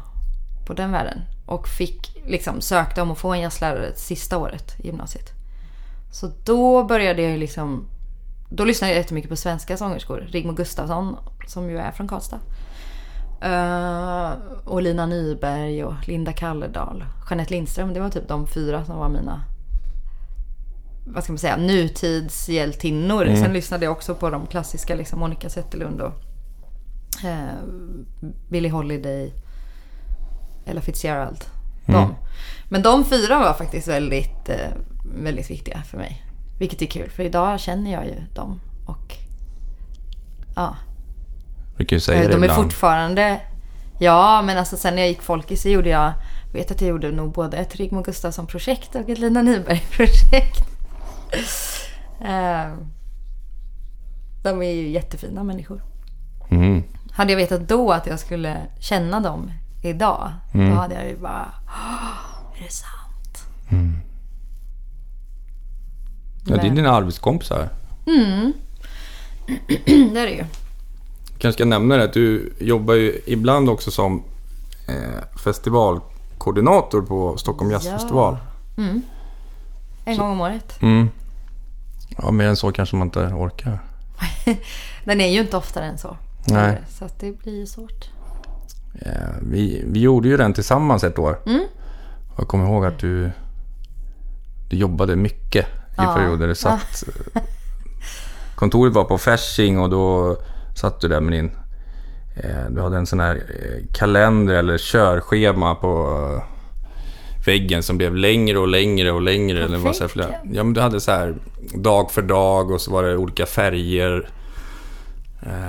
[0.67, 1.21] på den världen.
[1.47, 5.31] Och fick liksom sökte om att få en jazzlärare sista året i gymnasiet.
[6.13, 7.89] Så då började jag ju liksom...
[8.51, 10.29] Då lyssnade jag jättemycket på svenska sångerskor.
[10.31, 11.17] Rigmor Gustafsson,
[11.47, 12.41] som ju är från Karlstad.
[13.45, 14.33] Uh,
[14.65, 17.05] och Lina Nyberg och Linda Kalledal.
[17.31, 19.43] Jeanette Lindström, det var typ de fyra som var mina
[21.05, 23.25] vad ska man säga, nutidshjältinnor.
[23.37, 26.13] Sen lyssnade jag också på de klassiska, liksom Monica Zetterlund och
[27.25, 27.55] eh,
[28.49, 29.33] Billie Holiday,
[30.67, 31.45] Ella Fitzgerald.
[31.87, 32.15] De.
[32.69, 34.71] Men de fyra var faktiskt väldigt, eh,
[35.17, 36.23] väldigt viktiga för mig.
[36.59, 38.61] Vilket är kul, för idag känner jag ju dem.
[38.87, 39.17] Och
[40.57, 40.77] ja,
[41.77, 42.63] Brukar ju säga Eh, det de är ibland.
[42.63, 43.41] fortfarande...
[43.99, 46.13] Ja, men alltså sen när jag gick Folkis så gjorde jag...
[46.47, 50.72] jag vet att jag gjorde nog både ett Rigmor Gustafsson-projekt och ett Lina Nyberg-projekt.
[52.21, 52.75] Eh,
[54.43, 55.83] de är ju jättefina människor.
[56.51, 56.83] Mm.
[57.13, 59.51] Hade jag vetat då att jag skulle känna dem
[59.83, 60.71] idag, Mm.
[60.71, 61.49] då hade jag ju bara...
[61.67, 63.45] "Åh, Är det sant?
[66.47, 67.69] Ja, det är dina arbetskompisar.
[68.05, 68.13] det
[70.21, 70.45] är det ju.
[71.39, 74.23] kanske ska nämna det att du jobbar ju ibland också som
[74.89, 78.37] eh, festivalkoordinator på Stockholm Jazzfestival.
[80.05, 80.83] En gång om året.
[80.83, 81.09] Mm.
[82.19, 83.79] Ja, mer än så kanske man inte orkar.
[85.05, 86.17] Den är ju inte oftare än så.
[86.49, 86.81] Nej.
[86.89, 88.11] Så det blir ju svårt.
[89.01, 91.39] Eh, vi, vi gjorde ju den tillsammans ett år.
[91.47, 91.65] Mm.
[92.39, 93.31] Jag kommer ihåg att du,
[94.71, 96.15] du jobbade mycket i Ja.
[96.15, 96.49] perioder.
[96.49, 97.05] Du satt,
[98.55, 100.37] kontoret var på Fasching och då
[100.77, 101.51] satt du där med din...
[102.37, 106.19] Eh, du hade en sån här eh, kalender eller körschema på...
[107.45, 109.67] Väggen som blev längre och längre och längre.
[109.67, 111.35] På Det var så här flera, ja, men du hade så här
[111.75, 114.29] dag för dag och så var det olika färger.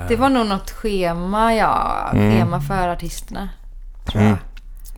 [0.08, 2.08] Det var nog något schema, ja.
[2.12, 3.48] Schema för artisterna.
[4.06, 4.30] Tror jag.
[4.30, 4.38] Mm.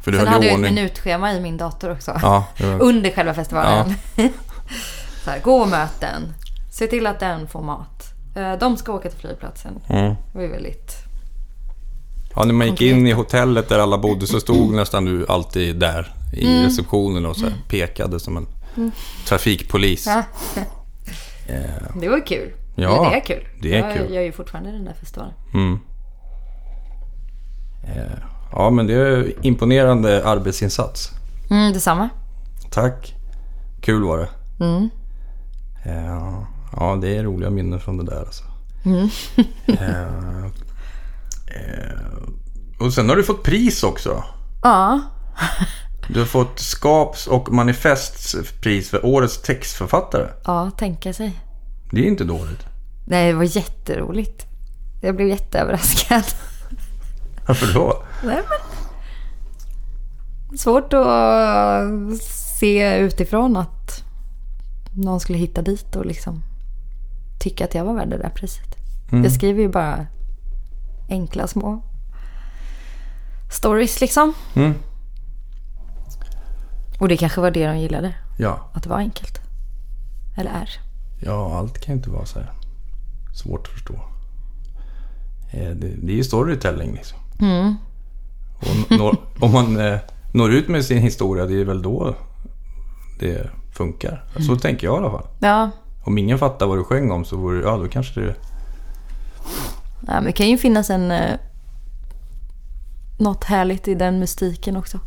[0.03, 2.19] för du Sen hade jag ett minutschema i min dator också.
[2.23, 2.47] Ja,
[2.81, 3.95] Under själva festivalen.
[5.25, 6.35] så här, gå möten.
[6.73, 8.15] Se till att den får mat.
[8.37, 9.81] Eh, De ska åka till flygplatsen.
[9.89, 10.15] mm.
[10.33, 10.93] Det var väldigt...
[12.35, 15.77] ja, när man gick in i hotellet där alla bodde så stod nästan du alltid
[15.77, 16.63] där i Mm.
[16.65, 18.47] receptionen och så här, pekade som en
[19.29, 20.07] trafikpolis.
[20.07, 20.23] Ja.
[21.47, 22.53] Eh, Det var kul.
[22.75, 23.49] Ja, det är kul.
[23.63, 24.15] det är jag kul.
[24.15, 25.35] gör ju fortfarande den där festivalen.
[25.55, 25.79] Mm.
[27.85, 28.19] Eh,
[28.53, 31.11] Ja, men det är imponerande arbetsinsats.
[31.51, 32.09] Mm, detsamma.
[32.71, 33.15] Tack.
[33.81, 34.29] Kul var det.
[34.65, 34.89] Mm.
[35.85, 36.43] Eh,
[36.77, 38.45] Ja, det är roliga minnen från det där alltså.
[38.85, 39.09] Mm.
[42.81, 44.25] Och sen har du fått pris också.
[44.63, 45.01] Ja.
[46.09, 50.29] Du har fått Skaps och Manifests pris för Årets textförfattare.
[50.45, 51.41] Ja, tänka sig.
[51.91, 52.67] Det är inte dåligt.
[53.05, 54.47] Nej, det var jätteroligt.
[55.03, 56.25] Jag blev jätteöverraskad.
[57.47, 58.03] Varför då?
[58.25, 58.59] Nej, men...
[60.59, 64.05] Svårt att se utifrån att
[64.95, 66.43] någon skulle hitta dit och liksom
[67.41, 68.77] tycka att jag var värd det där priset.
[69.11, 70.07] Jag skriver ju bara
[71.09, 71.83] enkla små
[73.51, 74.35] stories liksom.
[74.55, 74.75] Mm.
[76.99, 78.15] Och det kanske var det de gillade.
[78.39, 78.71] Ja.
[78.73, 79.41] Att det var enkelt.
[80.37, 80.71] Eller är.
[81.21, 82.51] ja, allt kan ju inte vara så här
[83.35, 83.95] svårt att förstå.
[85.51, 87.19] Eh, Det, är ju storytelling liksom.
[87.41, 87.75] Mm.
[88.61, 89.99] Och når, om man eh,
[90.33, 92.15] når ut med sin historia, det är väl då
[93.21, 94.25] det funkar.
[94.47, 95.27] Så tänker jag i alla fall.
[95.39, 95.71] Ja.
[96.05, 98.35] Om ingen fattar vad du sjöng om så vore ja, då kanske det...
[100.07, 101.11] ja, men det kan ju finnas en...
[101.11, 101.37] Eh,
[103.19, 105.01] något härligt i den mystiken också.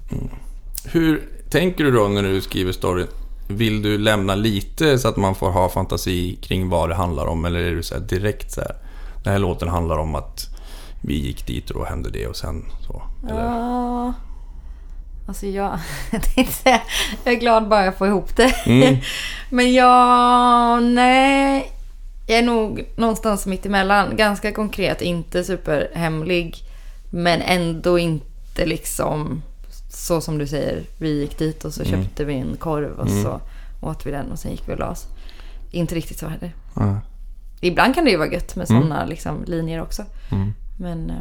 [0.85, 3.05] Hur tänker du då när du skriver story?
[3.47, 7.45] Vill du lämna lite så att man får ha fantasi kring vad det handlar om?
[7.45, 8.75] Eller är du så direkt så här,
[9.23, 10.47] den här låten handlar om att
[11.01, 13.01] vi gick dit och då hände det och sen så?
[13.29, 13.43] Eller?
[13.43, 14.13] Ja.
[15.27, 15.79] Alltså jag,
[17.23, 18.53] jag är glad bara jag får ihop det.
[18.65, 18.97] Mm.
[19.49, 21.71] Men jag, nej.
[22.27, 24.15] Jag är nog någonstans mitt emellan.
[24.15, 26.55] Ganska konkret, inte superhemlig.
[27.09, 29.41] Men ändå inte liksom
[30.05, 30.83] så som du säger.
[30.97, 32.03] Vi gick dit och så Mm.
[32.03, 33.41] köpte vi en korv och så
[33.81, 35.07] åt vi den och sen gick vi och la oss.
[35.71, 36.55] Inte riktigt så heller.
[36.75, 36.99] Ja.
[37.61, 40.03] Ibland kan det ju vara gött med sådana liksom, linjer också.
[40.31, 40.53] Mm.
[40.79, 41.15] Men eh,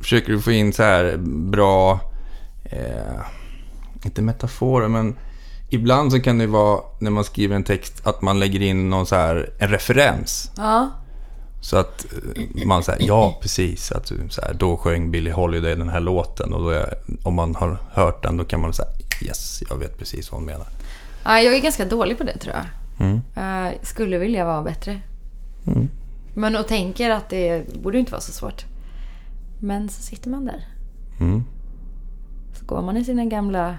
[0.00, 1.16] Försöker du få in så här
[1.50, 2.00] bra,
[2.64, 3.20] eh,
[4.04, 5.16] inte metaforer, men
[5.68, 9.06] ibland så kan det vara när man skriver en text att man lägger in någon
[9.06, 10.50] så här, en referens.
[10.56, 10.90] ja.
[11.60, 15.88] Så att eh, man säger ja precis, att så här, då sjöng Billie Holiday den
[15.88, 18.88] här låten och är, om man har hört den då kan man säga
[19.22, 20.66] yes, jag vet precis vad hon menar.
[21.24, 22.64] Ja, jag är ganska dålig på det tror jag.
[23.06, 23.20] Mm.
[23.34, 25.00] Jag skulle vilja vara bättre.
[25.66, 25.88] Mm.
[26.34, 28.64] Men och tänker att det borde inte vara så svårt.
[29.60, 30.66] Men så sitter man där.
[31.20, 31.44] Mm.
[32.52, 33.78] Så går man i sina gamla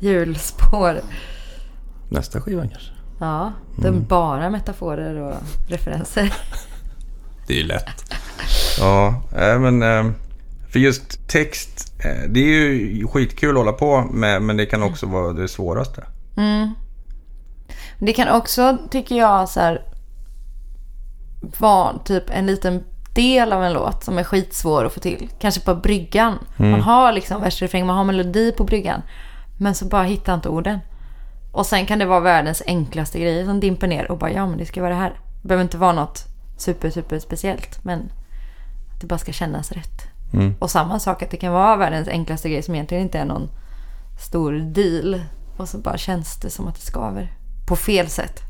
[0.00, 1.00] hjulspår.
[2.08, 2.90] Nästa skiva kanske.
[3.20, 5.34] Ja, det är bara metaforer och
[5.68, 6.34] referenser.
[7.48, 8.04] Det är ju lätt.
[8.80, 10.12] Ja, äh, men eh,
[10.72, 14.82] för just text, eh, det är ju skitkul att hålla på med men det kan
[14.82, 16.04] också vara det svåraste.
[16.36, 16.74] Mm.
[17.98, 19.82] Det kan också, tycker jag, så här,
[21.58, 22.84] vara typ en liten
[23.14, 25.28] del av en låt som är skitsvår att få till.
[25.38, 26.38] Kanske på bryggan.
[26.56, 29.02] Man har liksom versrefräng, man har melodi på bryggan.
[29.58, 30.78] Men så bara hittar inte orden.
[31.52, 34.58] Och sen kan det vara världens enklaste grejer som dimper ner och bara ja men
[34.58, 35.20] det ska vara det här.
[35.42, 36.24] Det behöver inte vara något
[36.60, 38.00] super super speciellt men
[38.94, 40.02] att det bara ska kännas rätt.
[40.32, 40.54] Mm.
[40.58, 43.48] Och samma sak att det kan vara världens enklaste grej som egentligen inte är någon
[44.20, 45.20] stor deal.
[45.56, 47.32] Och så bara känns det som att det skaver.
[47.68, 48.40] På fel sätt.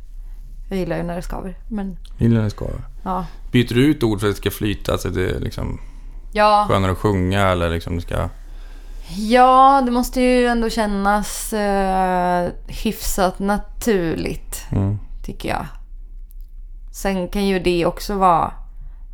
[0.68, 1.58] Jag gillar ju när det skaver.
[1.68, 2.66] Men Gillar ska.
[3.04, 3.26] ja.
[3.52, 5.80] Byter du ut ord för att det ska flyta så att det är liksom
[6.32, 8.28] Ja, skönare att sjunga eller liksom det ska...
[9.16, 14.66] ja det måste ju ändå kännas eh, hyfsat naturligt.
[14.70, 14.98] Mm.
[15.24, 15.66] Tycker jag.
[16.98, 18.52] Sen kan ju det också vara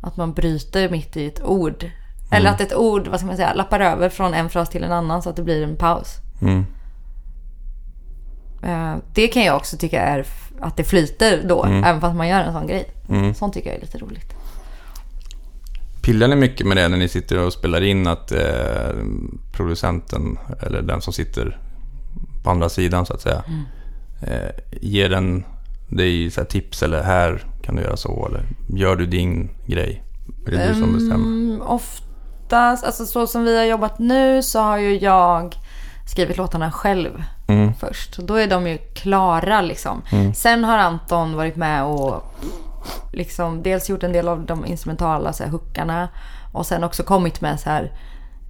[0.01, 1.85] att man bryter mitt i ett ord.
[2.31, 4.91] Eller att ett ord, vad ska man säga, lappar över från en fras till en
[4.91, 6.17] annan så att det blir en paus.
[6.41, 6.65] Mm.
[8.63, 10.25] Eh, Det kan jag också tycka är
[10.59, 12.89] att det flyter då, även fast man gör en sån grej.
[13.09, 13.33] Mm.
[13.33, 14.35] Sånt tycker jag är lite roligt.
[16.01, 18.95] Pillar ni mycket med det när ni sitter och spelar in att eh,
[19.51, 21.59] producenten, eller den som sitter
[22.43, 23.43] på andra sidan så att säga,
[24.21, 24.49] eh,
[24.81, 25.09] ger
[25.97, 29.49] den dig så här, tips eller här kan du göra så eller gör du din
[29.65, 30.03] grej?
[30.47, 31.25] Är det du som bestämmer?
[31.25, 35.55] Mm, oftast, alltså så som vi har jobbat nu så har ju jag
[36.07, 37.73] skrivit låtarna själv Mm.
[37.73, 38.17] först.
[38.17, 40.01] Då är de ju klara liksom.
[40.35, 42.23] Sen har Anton varit med och
[43.13, 46.09] liksom dels gjort en del av de instrumentala så här, hookarna
[46.53, 47.91] och sen också kommit med så här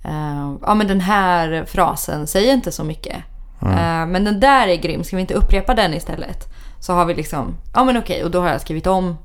[0.04, 3.16] eh, ja men den här frasen säger inte så mycket.
[3.62, 6.48] Eh, men den där är grym, ska vi inte upprepa den istället?
[6.86, 9.18] Så har vi liksom, ja men okej och då har jag skrivit om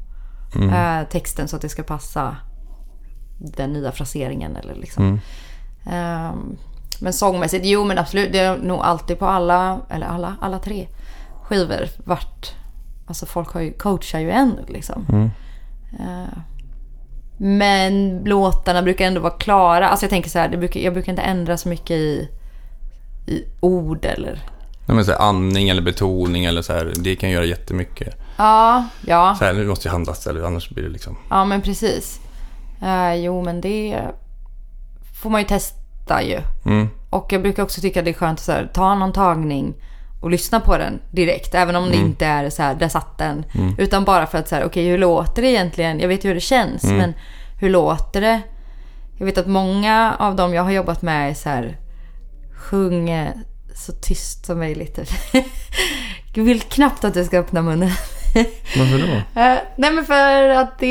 [0.55, 2.37] eh, texten så att det ska passa
[3.39, 5.21] den nya fraseringen eller liksom.
[5.87, 6.57] Ehm,
[7.01, 8.33] men sångmässigt, jo men absolut.
[8.33, 10.89] Det är nog alltid på alla, eller alla, alla tre
[11.43, 12.55] skivor varit...
[13.07, 15.05] Alltså folk har ju, coachar ju en liksom.
[15.99, 16.39] Eh,
[17.37, 19.89] men låtarna brukar ändå vara klara.
[19.89, 22.29] Alltså jag tänker så här, brukar, jag brukar inte ändra så mycket i,
[23.27, 24.43] i ord eller...
[24.95, 28.17] Men så här, andning eller betoning eller så här, det kan göra jättemycket.
[28.37, 29.37] Ja, ja.
[29.39, 31.17] Så här, nu måste jag andas eller annars blir det liksom...
[31.31, 32.21] Ja men precis.
[32.83, 34.03] Eh, jo men det
[35.23, 36.41] får man ju testa ju.
[36.65, 36.89] Mm.
[37.11, 39.75] Och jag brukar också tycka det är skönt att så här, ta någon tagning
[40.21, 41.55] och lyssna på den direkt.
[41.55, 43.45] Även om det inte är så här, där satt den.
[43.79, 46.01] Utan bara för att så här, okej hur låter det egentligen?
[46.01, 47.15] Jag vet ju hur det känns, men
[47.61, 48.41] hur låter det?
[49.19, 51.79] Jag vet att många av dem jag har jobbat med är så här,
[52.55, 53.35] sjunger
[53.75, 54.99] så tyst som möjligt.
[56.35, 57.91] Jag vill knappt att du ska öppna munnen.
[58.79, 59.41] Varför då?
[59.41, 60.87] Eh, nej men för att det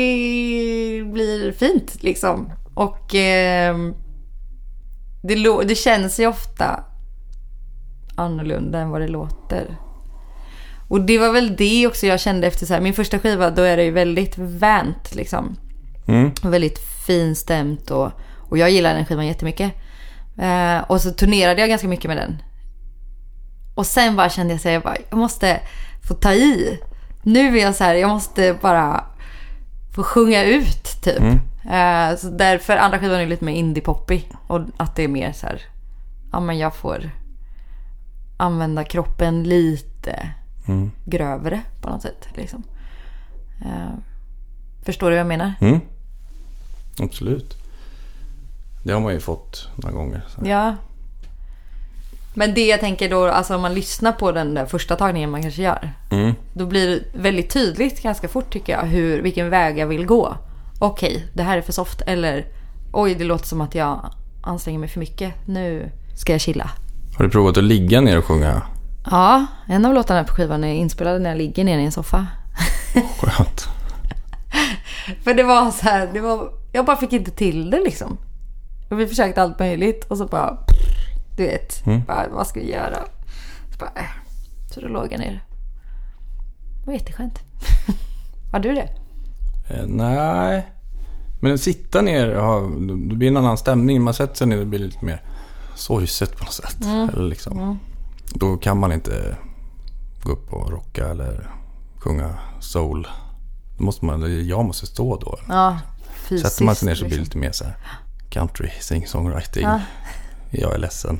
[1.12, 2.52] blir fint liksom.
[2.74, 3.94] Och ehm,
[5.22, 6.84] det, det känns ju ofta
[8.16, 9.76] annorlunda än vad det låter.
[10.88, 13.62] Och det var väl det också jag kände efter så här, min första skiva då
[13.62, 15.56] är det ju väldigt vänt liksom.
[16.08, 16.30] Mm.
[16.42, 18.12] Väldigt finstämt och,
[18.48, 19.72] och jag gillar den skivan jättemycket.
[20.38, 22.42] Eh, och så turnerade jag ganska mycket med den.
[23.80, 25.60] Och sen bara kände jag så här, jag, bara, jag måste
[26.08, 26.78] få ta i.
[27.22, 29.04] Nu är jag så här, jag måste bara
[29.94, 31.20] få sjunga ut typ.
[31.70, 34.22] Eh, så därför andra skivan är lite mer indie-poppy.
[34.46, 35.62] Och att det är mer så här,
[36.32, 37.10] ja men jag får
[38.36, 40.30] använda kroppen lite
[40.68, 40.90] Mm.
[41.04, 42.28] grövre på något sätt.
[42.34, 42.62] Liksom.
[43.64, 43.94] Eh,
[44.82, 45.52] förstår du vad jag menar?
[45.60, 45.80] Mm.
[47.02, 47.56] Absolut.
[48.84, 50.24] Det har man ju fått några gånger.
[50.28, 50.40] Så.
[50.48, 50.76] Ja.
[52.34, 55.42] Men det jag tänker då, alltså om man lyssnar på den där första tagningen man
[55.42, 55.92] kanske gör.
[56.10, 56.34] Mm.
[56.52, 60.36] Då blir det väldigt tydligt ganska fort tycker jag hur, vilken väg jag vill gå.
[60.78, 62.02] Okej, det här är för soft.
[62.06, 62.46] Eller
[62.92, 65.34] oj, det låter som att jag anstränger mig för mycket.
[65.46, 66.70] Nu ska jag chilla.
[67.16, 68.62] Har du provat att ligga ner och sjunga?
[69.10, 72.26] Ja, en av låtarna på skivan är inspelad när jag ligger ner i en soffa.
[73.20, 73.68] Skönt.
[75.24, 78.18] För det var så här, det var, jag bara fick inte till det liksom.
[78.90, 80.58] Och vi försökte allt möjligt och så bara,
[81.40, 82.98] du vet, bara, vad ska vi göra?
[83.72, 84.10] Så, bara, äh.
[84.74, 85.44] så då låg jag ner.
[86.80, 87.38] Det var jätteskönt.
[88.52, 88.88] Har du det?
[89.68, 90.66] Eh, nej.
[91.40, 92.60] Men att sitta ner, ja,
[93.08, 94.02] det blir en annan stämning.
[94.02, 95.22] Man sätter sig ner det blir lite mer
[95.74, 96.84] sorgset på något sätt.
[97.12, 97.78] Eller liksom.
[98.34, 99.36] Då kan man inte
[100.22, 101.50] gå upp och rocka eller
[101.98, 103.08] sjunga soul.
[103.78, 105.38] Då måste man, jag måste stå då.
[105.48, 105.78] Ja,
[106.28, 106.52] fysiskt.
[106.52, 107.40] Sätter man sig ner så blir det liksom.
[107.40, 107.76] lite mer så här
[108.30, 109.62] country, sing-songwriting.
[109.62, 109.80] Ja.
[110.50, 111.18] Jag är ledsen.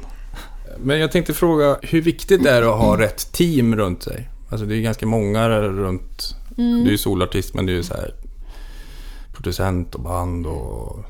[0.79, 4.29] Men jag tänkte fråga hur viktigt det är att ha rätt team runt sig.
[4.51, 6.37] Alltså det är ganska många runt.
[6.59, 6.81] Mm.
[6.81, 8.15] Du är ju solartist men du är så här
[9.33, 11.05] producent och band och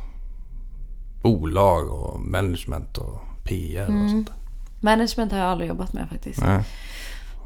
[1.23, 4.05] bolag och management och PR Mm.
[4.05, 4.37] och sånt där.
[4.81, 6.41] Management har jag aldrig jobbat med faktiskt.
[6.41, 6.65] Nej.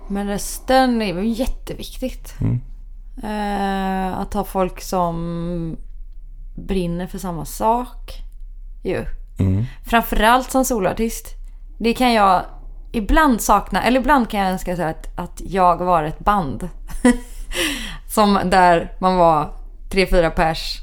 [0.09, 2.35] Men resten är ju jätteviktigt.
[2.41, 2.61] Mm.
[3.23, 5.77] Eh, att ha folk som
[6.57, 8.13] brinner för samma sak.
[8.85, 9.05] Ju.
[9.39, 9.65] Mm.
[9.87, 11.27] Framförallt som solartist.
[11.79, 12.43] Det kan jag
[12.93, 13.83] ibland sakna.
[13.83, 16.69] Eller ibland kan jag önska säga att, att jag var ett band.
[18.09, 19.55] som där man var
[19.91, 20.81] tre, fyra pers.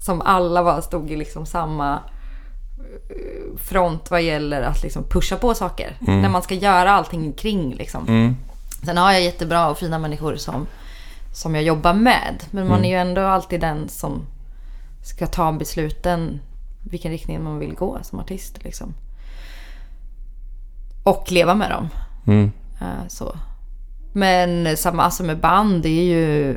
[0.00, 1.94] Som alla var, stod i liksom samma
[3.10, 5.96] eh, front vad gäller att liksom pusha på saker.
[6.00, 8.08] När man ska göra allting kring liksom.
[8.08, 8.36] Mm.
[8.84, 10.66] Sen har jag jättebra och fina människor som,
[11.32, 12.44] som jag jobbar med.
[12.50, 14.26] Men man är ju ändå alltid den som
[15.04, 16.40] ska ta besluten
[16.84, 18.64] vilken riktning man vill gå som artist.
[18.64, 18.94] Liksom.
[21.04, 21.88] Och leva med dem.
[22.26, 22.52] Mm.
[22.80, 23.36] Eh, så.
[24.12, 26.56] Men samma alltså med band, det är ju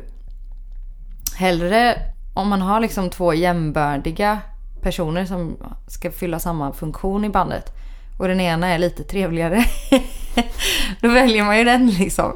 [1.36, 1.94] hellre
[2.34, 4.38] om man har liksom två jämbördiga
[4.82, 5.56] personer som
[5.86, 7.72] ska fylla samma funktion i bandet
[8.18, 9.64] och den ena är lite trevligare.
[11.00, 12.32] Då väljer man ju den liksom.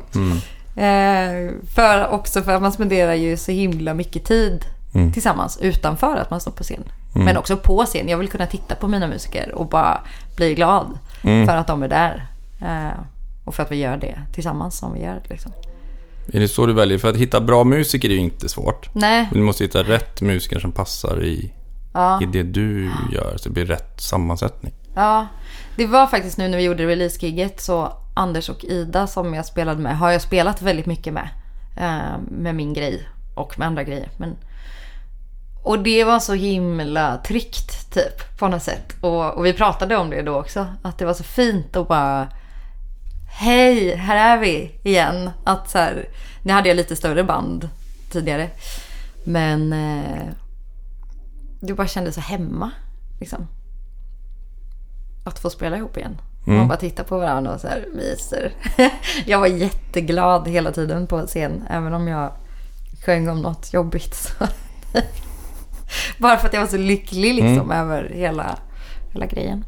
[0.76, 4.64] Eh, för också för att man spenderar ju så himla mycket tid
[4.95, 5.12] Mm.
[5.12, 6.84] tillsammans utanför att man står på scen.
[7.14, 8.08] Men också på scen.
[8.08, 10.00] Jag vill kunna titta på mina musiker och bara
[10.36, 11.46] bli glad Mm.
[11.46, 12.26] för att de är där.
[12.60, 13.00] Eh,
[13.44, 15.52] och för att vi gör det tillsammans som vi gör det liksom.
[16.32, 16.98] Är det så du väljer?
[16.98, 18.88] För att hitta bra musiker är ju inte svårt.
[18.94, 21.52] Nej, du måste hitta rätt musiker som passar i,
[21.94, 22.22] ja.
[22.22, 23.36] i det du gör.
[23.36, 24.72] Så det blir rätt sammansättning.
[24.94, 25.26] Ja,
[25.76, 29.80] det var faktiskt nu när vi gjorde release-giget så Anders och Ida som jag spelade
[29.80, 31.28] med har jag spelat väldigt mycket med.
[31.76, 34.08] Eh, med min grej och med andra grejer.
[34.16, 34.36] Men,
[35.62, 38.94] och det var så himla tryggt typ på något sätt.
[39.00, 40.66] Och, och vi pratade om det då också.
[40.82, 42.28] Att det var så fint att bara
[43.34, 45.30] Hej, här är vi igen.
[45.44, 46.08] Att så här,
[46.42, 47.68] nu hade jag lite större band
[48.10, 48.50] tidigare.
[49.24, 50.26] Men eh,
[51.60, 52.70] det bara kändes så hemma.
[53.20, 53.48] Liksom.
[55.24, 56.20] Att få spela ihop igen.
[56.46, 56.58] Mm.
[56.58, 58.52] Man bara tittar på varandra och så här myser.
[59.26, 61.64] jag var jätteglad hela tiden på scen.
[61.70, 62.32] Även om jag
[63.04, 64.14] sjöng om något jobbigt.
[64.14, 64.46] Så.
[66.18, 68.59] bara för att jag var så lycklig liksom över hela,
[69.12, 69.64] hela grejen.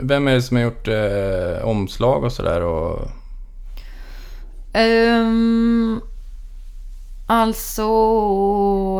[0.00, 2.60] Vem är det som har gjort eh, omslag och sådär?
[2.62, 3.08] Och...
[4.74, 6.00] Um,
[7.26, 7.86] alltså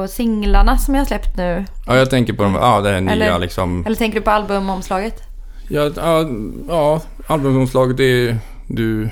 [0.09, 1.65] singlarna som jag har släppt nu.
[1.87, 3.87] Ja, jag tänker på de, ja, det här nya Eller- liksom.
[3.87, 5.23] Eller tänker du på albumomslaget?
[5.69, 6.25] Ja, ja,
[6.69, 9.11] ja albumomslaget det är du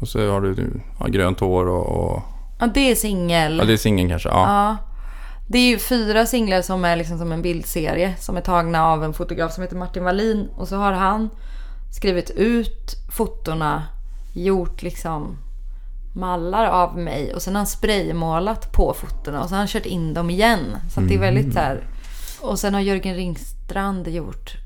[0.00, 2.22] och så har du ja, grönt hår och, och
[2.60, 3.58] Ja, det är singel.
[3.58, 4.28] ja, det är singeln kanske.
[4.28, 4.46] Ja.
[4.46, 4.76] Ja.
[5.46, 9.04] Det är ju fyra singlar som är liksom som en bildserie som är tagna av
[9.04, 10.48] en fotograf som heter Martin Wallin.
[10.56, 11.30] Och så har han
[11.90, 13.82] skrivit ut fotona,
[14.34, 15.38] gjort liksom
[16.14, 19.86] mallar av mig och sen har han spraymålat på fotona och så har han kört
[19.86, 20.76] in dem igen.
[20.94, 21.84] Så det är väldigt så här.
[22.40, 24.56] Och sen har Jörgen Ringstrand gjort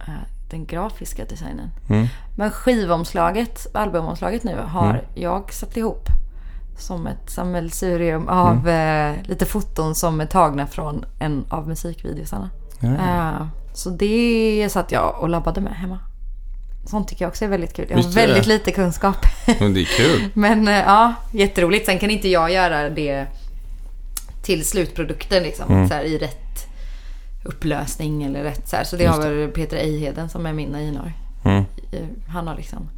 [0.00, 0.14] eh,
[0.50, 1.70] den grafiska designen.
[1.88, 2.06] Mm.
[2.36, 6.08] Men skivomslaget, albumomslaget nu, har jag satt ihop.
[6.78, 12.50] Som ett sammelsurium av eh, lite foton som är tagna från en av musikvideosarna.
[12.80, 13.30] Ja, ja.
[13.30, 15.98] Eh, så det satt jag och labbade med hemma.
[16.86, 17.86] Sånt tycker jag också är väldigt kul.
[17.90, 19.16] Jag har väldigt lite kunskap.
[19.60, 20.28] Men det är kul.
[20.34, 21.86] Men eh, ja, jätteroligt.
[21.86, 23.26] Sen kan inte jag göra det
[24.42, 25.88] till slutprodukten liksom.
[25.88, 26.66] Så här, I rätt
[27.44, 28.84] upplösning eller rätt så här.
[28.84, 31.12] Så det har väl Peter Ejheden som är min A&R.
[31.44, 31.64] Mm.
[31.92, 32.88] Eh, Han har liksom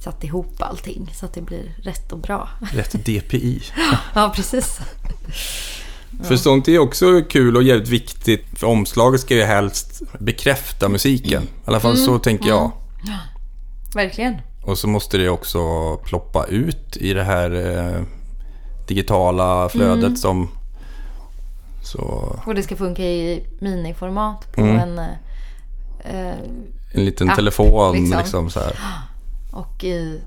[0.00, 2.48] satt ihop allting så att det blir rätt och bra.
[2.72, 3.62] Rätt DPI.
[4.14, 4.80] Ja, precis.
[6.22, 8.46] För sånt är också kul och jävligt viktigt.
[8.58, 11.42] För omslaget ska ju helst bekräfta musiken.
[11.42, 12.72] I alla fall så tänker jag.
[13.94, 14.34] Verkligen.
[14.62, 15.60] Och så måste det också
[15.96, 18.02] ploppa ut i det här eh,
[18.88, 20.48] digitala flödet som...
[21.82, 22.00] Så
[22.46, 24.76] Och det ska funka i miniformat på Mm.
[24.78, 24.98] en...
[24.98, 25.04] eh,
[26.04, 26.34] Eh,
[26.92, 28.18] en liten App, telefon liksom.
[28.18, 28.78] liksom, så här.
[29.50, 30.20] och i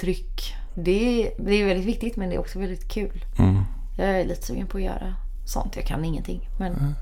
[0.00, 0.54] tryck.
[0.74, 3.24] Det, det är väldigt viktigt men det är också väldigt kul.
[3.38, 3.62] Mm.
[3.98, 5.14] Jag är lite sugen på att göra
[5.46, 5.76] sånt.
[5.76, 6.48] Jag kan ingenting.
[6.58, 6.94] Men...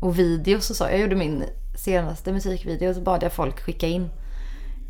[0.00, 0.84] Och videos och så.
[0.84, 1.44] Jag gjorde min
[1.76, 4.10] senaste musikvideo så bad jag folk skicka in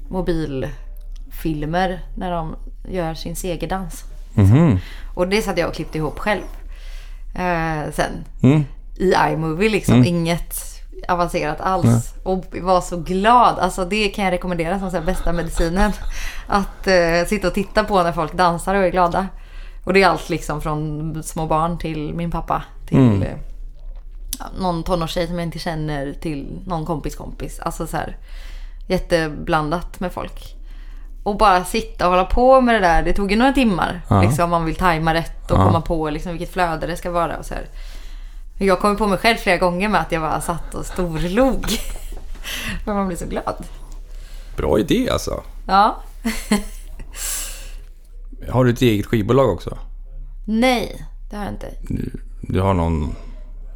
[0.09, 2.57] mobilfilmer när de
[2.89, 4.05] gör sin segerdans.
[4.35, 4.79] Mhm.
[5.15, 6.43] Och det satt jag och klippte ihop själv.
[7.35, 8.65] Eh, sen Mm.
[8.97, 10.05] i iMovie liksom.
[10.05, 10.70] Inget
[11.09, 12.15] avancerat alls.
[12.23, 13.59] Och var så glad.
[13.59, 15.93] Alltså det kan jag rekommendera som så bästa medicinen.
[16.47, 19.27] Att eh, sitta och titta på när folk dansar och är glada.
[19.85, 22.63] Och det är allt liksom från små barn till min pappa.
[22.89, 23.29] Till eh,
[24.39, 27.61] ja, någon tonårstjej som jag inte känner till någon kompis kompis.
[27.61, 28.17] Alltså så här
[28.89, 30.57] jätteblandat med folk.
[31.25, 33.03] Och bara sitta och hålla på med det där.
[33.03, 34.01] Det tog ju några timmar.
[34.09, 34.23] Ja.
[34.23, 35.65] Liksom, om man vill tajma rätt och Ja.
[35.67, 37.37] komma på liksom, vilket flöde det ska vara.
[37.37, 37.65] Och så här.
[38.63, 41.67] Jag kom på mig själv flera gånger med att jag bara satt och storlog.
[42.85, 43.65] För man blir så glad.
[44.57, 45.43] Bra idé alltså.
[45.67, 46.03] Ja.
[48.51, 49.79] Har du ett eget skivbolag också?
[50.47, 51.75] Nej, det har jag inte.
[51.83, 53.15] Du, du har någon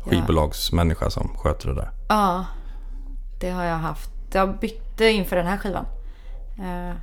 [0.03, 1.91] skivbolagsmänniska som sköter det där?
[2.09, 2.45] Ja,
[3.41, 4.11] det har jag haft.
[4.33, 5.87] Jag bytte inför den här skivan.
[6.59, 6.95] Eh,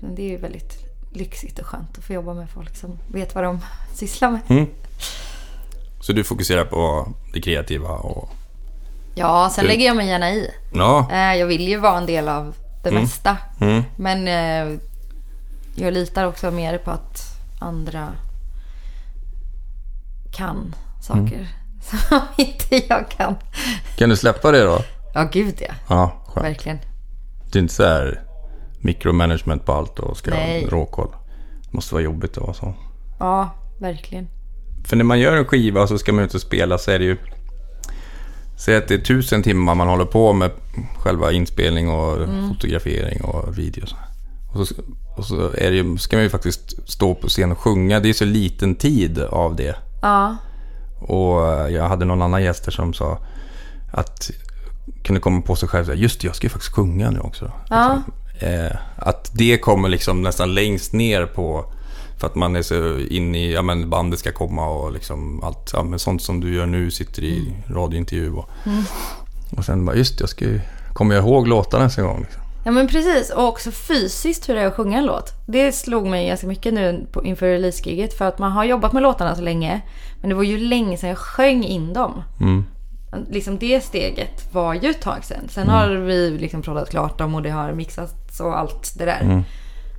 [0.00, 0.78] Men det är ju väldigt
[1.12, 3.60] lyxigt och skönt att få jobba med folk som vet vad de
[3.94, 4.40] sysslar med.
[4.48, 4.66] Mm.
[6.02, 8.30] Så du fokuserar på det kreativa och...
[9.14, 10.50] Ja, sen Du- lägger jag mig gärna i.
[10.74, 11.08] Ja.
[11.12, 13.36] Eh, Jag vill ju vara en del av det mesta.
[13.60, 13.82] Mm.
[13.96, 14.78] Men eh,
[15.74, 17.22] jag litar också mer på att
[17.60, 18.08] andra
[20.32, 21.48] kan saker
[21.82, 23.34] som inte jag kan.
[23.96, 24.78] Kan du släppa det då?
[25.14, 25.74] Ja, gud ja.
[25.88, 26.46] Ja, skönt.
[26.46, 26.78] Verkligen.
[27.52, 28.22] Det är inte så här
[28.78, 30.64] mikromanagement på allt och ska Nej.
[30.64, 31.08] ha råkoll.
[31.62, 32.74] Det måste vara jobbigt att vara så.
[33.18, 33.50] Ja,
[33.80, 34.28] verkligen.
[34.84, 37.04] För när man gör en skiva så ska man ut och spela så är det
[37.04, 37.16] ju...
[38.56, 40.50] Säg att det är tusen timmar man håller på med
[40.98, 42.18] själva inspelning och
[42.48, 43.82] fotografering och video.
[43.82, 43.96] och så.
[45.16, 48.00] Och så, och är det ju, ska man ju faktiskt stå på scen och sjunga.
[48.00, 49.76] Det är så liten tid av det.
[50.02, 50.36] Ja,
[51.00, 53.18] Och eh, jag hade någon annan gäster som sa
[53.92, 54.30] att
[55.04, 57.20] kunde komma på sig själv så här, just det, jag ska ju faktiskt sjunga nu
[57.20, 57.52] också.
[57.68, 58.02] Ja.
[58.34, 61.72] Liksom, eh, att det kommer liksom nästan längst ner på
[62.22, 65.70] för att man är så inne i, ja men bandet ska komma och liksom allt,
[65.72, 68.48] ja men sånt som du gör nu, sitter i radiointervju och,
[69.56, 70.60] och sen bara, just jag ska ju
[70.92, 72.20] kommer jag ihåg låtarna nästa gång.
[72.20, 72.42] Liksom.
[72.64, 75.32] Ja men precis, och också fysiskt hur det är att sjunga en låt.
[75.46, 79.02] Det slog mig ganska mycket nu på, inför releasegiget för att man har jobbat med
[79.02, 79.80] låtarna så länge.
[80.20, 82.22] Men det var ju länge sedan jag sjöng in dem.
[82.40, 82.64] Mm.
[83.30, 85.48] Liksom det steget var ju ett tag sedan.
[85.48, 89.20] Sen har vi liksom proddat klart dem och det har mixats och allt det där.
[89.20, 89.44] Mm.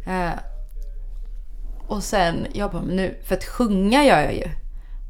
[0.06, 0.34] Eh,
[1.94, 4.50] och sen, jag bara, men nu, för att sjunga gör jag ju.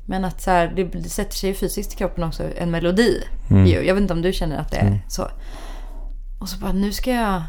[0.05, 3.23] Men att så här, det sätter sig ju fysiskt i kroppen också, en melodi.
[3.49, 3.65] Mm.
[3.65, 3.86] Ju.
[3.86, 5.27] Jag vet inte om du känner att det är så.
[6.39, 7.43] Och så bara, nu ska jag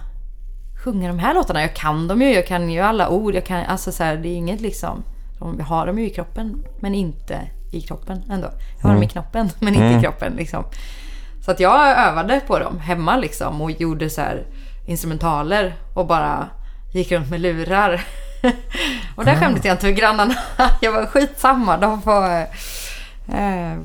[0.84, 1.60] sjunga de här låtarna.
[1.60, 3.34] Jag kan dem ju, jag kan ju alla ord.
[3.34, 5.04] Jag kan, alltså så här, det är inget liksom,
[5.58, 7.40] jag har dem ju i kroppen, men inte
[7.72, 8.48] i kroppen ändå.
[8.76, 10.64] Jag har dem i knoppen, men inte i kroppen liksom.
[11.44, 14.46] Så att jag övade på dem hemma liksom och gjorde så här
[14.86, 16.48] instrumentaler och bara
[16.92, 18.04] gick runt med lurar.
[19.16, 20.34] och där skämdes jag inte för grannarna.
[20.80, 21.76] jag var skitsamma.
[21.76, 22.24] De får,
[23.36, 23.78] eh,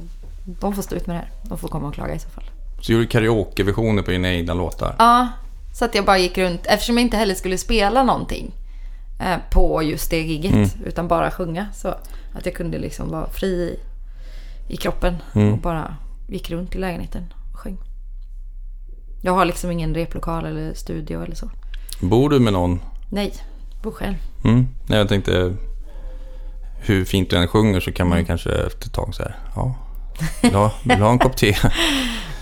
[0.46, 1.30] de får stå ut med det här.
[1.44, 2.44] De får komma och klaga i så fall.
[2.82, 4.96] Så gjorde du karaokeversioner på dina egna låtar.
[5.00, 5.28] Ja,
[5.74, 6.62] så att jag bara gick runt.
[6.66, 8.52] Eftersom jag inte heller skulle spela någonting
[9.20, 10.76] eh, på just det giget.
[10.86, 11.68] Utan bara sjunga.
[11.74, 11.88] Så
[12.34, 13.80] att jag kunde liksom vara fri i,
[14.74, 15.16] i kroppen.
[15.34, 15.96] Och bara
[16.28, 17.78] gick runt i lägenheten och sjöng.
[19.22, 21.50] Jag har liksom ingen replokal eller studio eller så.
[22.02, 22.80] Bor du med någon?
[23.10, 23.34] Nej,
[23.82, 24.16] bor själv.
[24.44, 24.68] Mm.
[24.88, 25.56] Nej, jag tänkte
[26.80, 29.76] hur fint du än sjunger så kan man ju kanske efter ett tag säga ja,
[30.42, 31.56] vill ha, vill ha en kopp te?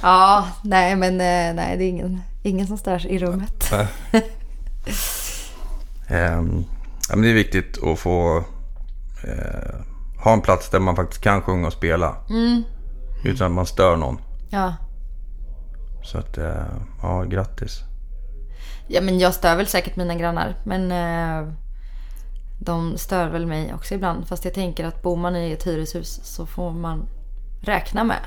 [0.02, 3.72] Ja, nej men eh, nej, det är ingen, ingen som störs i rummet.
[6.10, 6.66] Ehm,
[7.10, 8.38] ja, men det är viktigt att få
[9.24, 9.76] eh,
[10.24, 12.16] ha en plats där man faktiskt kan sjunga och spela.
[13.24, 14.22] Utan att man stör någon.
[14.50, 14.76] Ja.
[16.04, 16.66] Så att, eh,
[17.02, 17.84] ja, grattis.
[18.88, 20.56] Ja, men jag stör väl säkert mina grannar.
[20.64, 21.54] Men eh,
[22.60, 24.28] de stör väl mig också ibland.
[24.28, 27.08] Fast jag tänker att bor man i ett hyreshus så får man
[27.62, 28.20] räkna med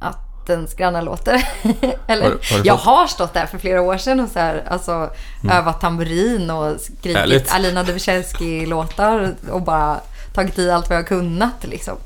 [0.00, 1.34] att ens grannar låter.
[2.06, 5.10] Eller, Har har jag har stått där för flera år sedan och så här, alltså,
[5.50, 7.52] övat tamburin och skrikit Härligt.
[7.52, 10.00] Alina Dubiczelski-låtar och bara
[10.34, 11.64] tagit i allt vad jag kunnat.
[11.66, 11.96] Liksom.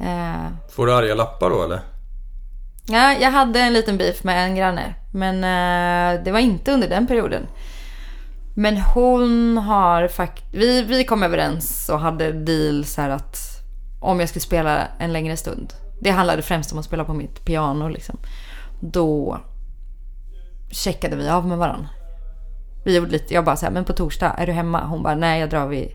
[0.00, 0.46] Eh,
[0.76, 1.80] Får du arga lappar då eller?
[2.88, 4.94] Ja, jag hade en liten beef med en granne.
[5.16, 7.46] Men eh, det var inte under den perioden.
[8.54, 10.46] Men hon har faktiskt...
[10.54, 13.38] Vi, vi kom överens och hade deal så här att
[14.00, 15.72] om jag skulle spela en längre stund.
[16.00, 18.16] Det handlade främst om att spela på mitt piano liksom.
[18.80, 19.40] Då
[20.70, 21.88] checkade vi av med varandra.
[22.84, 24.84] Vi gjorde lite, jag bara så här, men på torsdag, är du hemma?
[24.84, 25.90] Hon bara, nej jag drar vid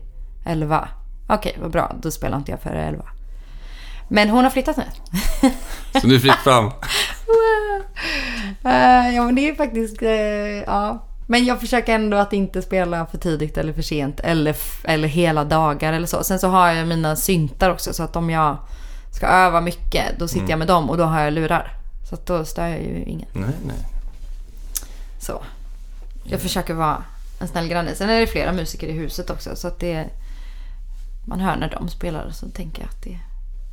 [0.46, 0.88] 11.
[1.28, 3.04] Okej, vad bra, då spelar inte jag före 11.
[4.08, 4.84] Men hon har flyttat nu.
[6.00, 6.70] Så nu är fritt fram.
[8.64, 10.10] Eh, ja men det är faktiskt, eh,
[10.66, 11.06] ja.
[11.26, 15.44] Men jag försöker ändå att inte spela för tidigt eller för sent eller, eller hela
[15.44, 16.24] dagar eller så.
[16.24, 18.56] Sen så har jag mina syntar också så att om jag
[19.10, 21.76] ska öva mycket då sitter jag med dem och då har jag lurar.
[22.08, 23.28] Så att då stör jag ju ingen.
[23.32, 23.76] Nej, nej.
[25.20, 25.42] Så.
[26.24, 27.04] Jag försöker vara
[27.40, 27.94] en snäll granne.
[27.94, 30.06] Sen är det flera musiker i huset också så att det
[31.26, 33.18] man hör när de spelar så tänker jag att det,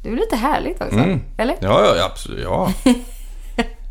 [0.04, 0.98] det är lite härligt också.
[0.98, 1.22] Mm.
[1.38, 1.56] Eller?
[1.62, 2.44] Ja, ja, absolut.
[2.44, 2.74] Ja.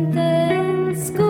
[0.00, 1.29] and then school.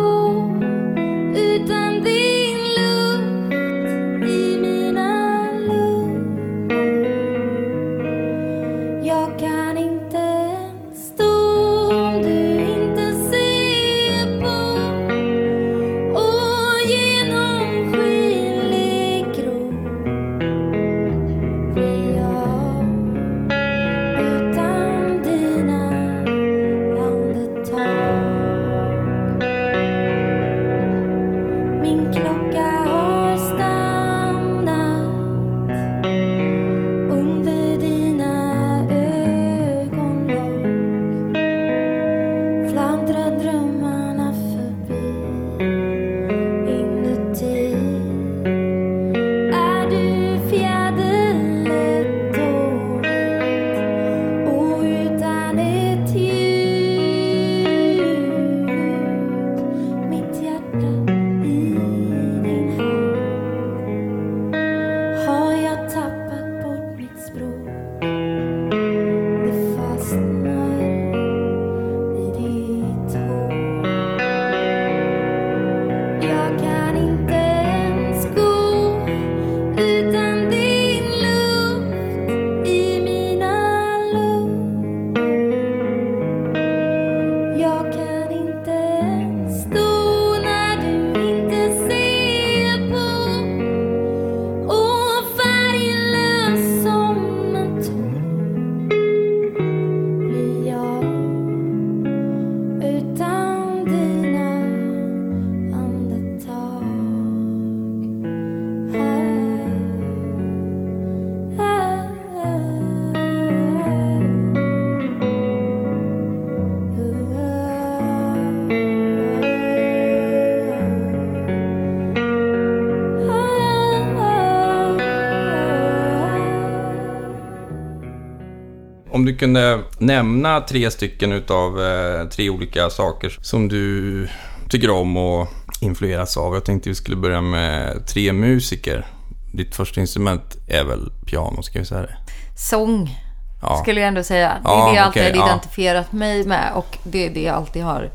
[129.41, 134.29] Kunde nämna tre stycken utav eh, tre olika saker som du
[134.69, 135.49] tycker om och
[135.81, 136.55] influeras av.
[136.55, 139.07] Jag tänkte vi skulle börja med tre musiker.
[139.53, 142.17] Ditt första instrument är väl piano, ska vi säga det?
[142.57, 143.17] Sång
[143.63, 143.77] Ja.
[143.83, 144.49] skulle jag ändå säga.
[144.63, 145.53] Det är Ja, det jag alltid okej, har ja.
[145.53, 148.11] identifierat mig med och det är det jag alltid har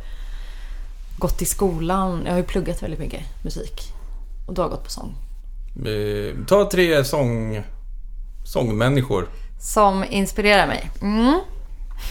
[1.17, 2.21] gått i skolan.
[2.25, 3.81] Jag har ju pluggat väldigt mycket musik
[4.47, 5.15] och du har gått på sång.
[5.85, 7.63] Eh, ta tre sång,
[8.45, 9.27] sångmänniskor.
[9.59, 10.89] Som inspirerar mig.
[11.01, 11.39] Mm.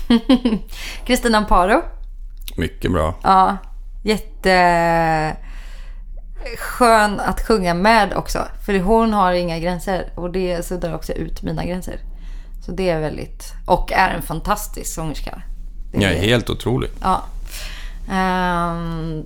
[1.07, 1.83] Kristina Amparo.
[2.57, 3.15] Mycket bra.
[3.23, 3.57] Ja,
[4.03, 5.37] jätte
[6.59, 8.39] skön att sjunga med också.
[8.67, 11.99] För hon har inga gränser och det suddar också ut mina gränser.
[12.67, 13.53] Så det är väldigt...
[13.67, 15.43] Och är en fantastisk sångerska.
[15.93, 16.91] Ja, helt otrolig.
[17.03, 17.25] Ja.
[18.11, 19.25] Ehm,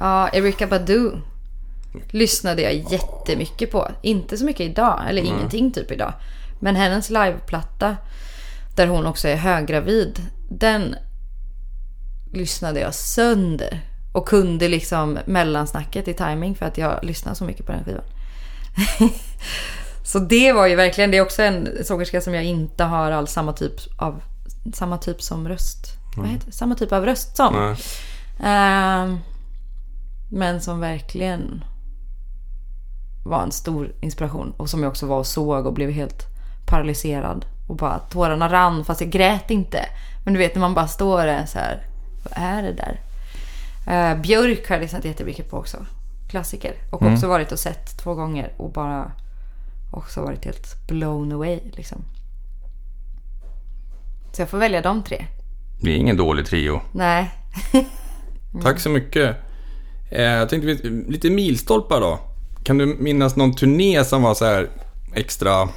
[0.00, 1.12] ja, Erika Badu
[2.10, 3.88] lyssnade jag jättemycket på.
[4.02, 6.12] Inte så mycket idag, eller ingenting typ idag.
[6.58, 7.96] Men hennes liveplatta,
[8.76, 10.96] där hon också är höggravid, den
[12.32, 13.80] lyssnade jag sönder.
[14.12, 18.04] Och kunde liksom mellansnacket i timing för att jag lyssnade så mycket på den skivan.
[20.04, 23.32] så det var ju verkligen, det är också en sångerska som jag inte har alls
[23.32, 24.22] samma typ av,
[24.74, 25.86] samma typ som röst.
[26.16, 26.52] Vad heter det?
[26.52, 27.76] Samma typ av röst som.
[28.42, 29.18] Ehm,
[30.30, 31.64] men som verkligen
[33.24, 34.54] var en stor inspiration.
[34.56, 36.37] Och som jag också var och såg och blev helt
[36.68, 37.46] paralyserad.
[37.66, 39.88] Och bara tårarna rann fast jag grät inte.
[40.24, 41.86] Men du vet när man bara står där så här.
[42.24, 43.00] Vad är det där?
[43.88, 45.86] Uh, Björk har jag lyssnat jättemycket på också.
[46.30, 46.74] Klassiker.
[46.90, 48.52] Och också varit och sett två gånger.
[48.56, 49.12] Och bara
[49.90, 52.04] också varit helt blown away liksom.
[54.32, 55.24] Så jag får välja de tre.
[55.80, 56.80] Det är ingen dålig trio.
[56.92, 57.30] Nej.
[58.62, 59.36] Tack så mycket.
[60.10, 62.18] Eh, jag tänkte lite milstolpar då.
[62.64, 64.68] Kan du minnas någon turné som var så här
[65.14, 65.68] extra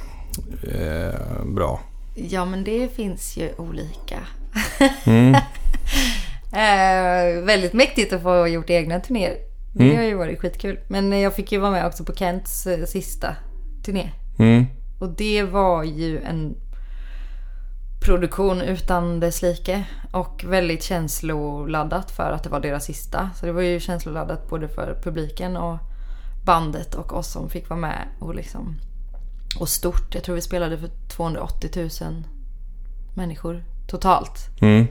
[0.62, 1.80] eh, bra?
[2.14, 4.18] Ja, men det finns ju olika.
[5.04, 5.34] Mm.
[6.52, 9.36] eh, väldigt mäktigt att få gjort egna turnéer.
[9.74, 9.96] Det Mm.
[9.96, 10.78] har ju varit skitkul.
[10.88, 13.36] Men jag fick ju vara med också på Kents eh, sista
[13.84, 14.10] turné.
[14.38, 14.66] Mm.
[15.00, 16.54] Och det var ju en
[18.04, 19.84] produktion utan dess like.
[20.12, 23.30] Och väldigt känsloladdat för att det var deras sista.
[23.36, 25.78] Så det var ju känsloladdat både för publiken och
[26.44, 28.08] bandet och oss som fick vara med.
[28.18, 28.76] Och, liksom,
[29.58, 30.14] och stort.
[30.14, 32.24] Jag tror vi spelade för 280 000
[33.14, 34.48] människor totalt.
[34.60, 34.86] Mm.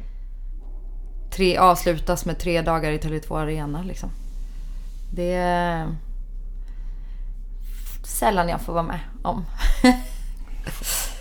[1.32, 4.10] Tre, avslutas med tre dagar i Tele2 Arena liksom.
[5.14, 5.88] Det är
[8.04, 9.46] sällan jag får vara med om.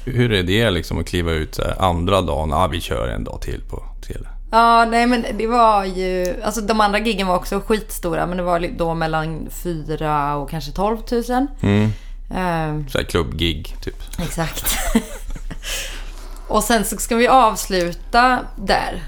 [0.05, 2.51] Hur är det liksom att kliva ut så andra dagen?
[2.51, 4.29] Ja, vi kör en dag till på tele.
[4.51, 6.35] Ja, nej men det var ju...
[6.43, 8.27] Alltså de andra giggen var också skitstora.
[8.27, 11.47] Men det var då mellan 4 och kanske 12 000.
[11.61, 11.91] Mm.
[12.35, 14.03] Ehm, Så här klubbgig, typ.
[14.19, 14.65] exakt.
[16.49, 19.03] och sen så ska vi avsluta där.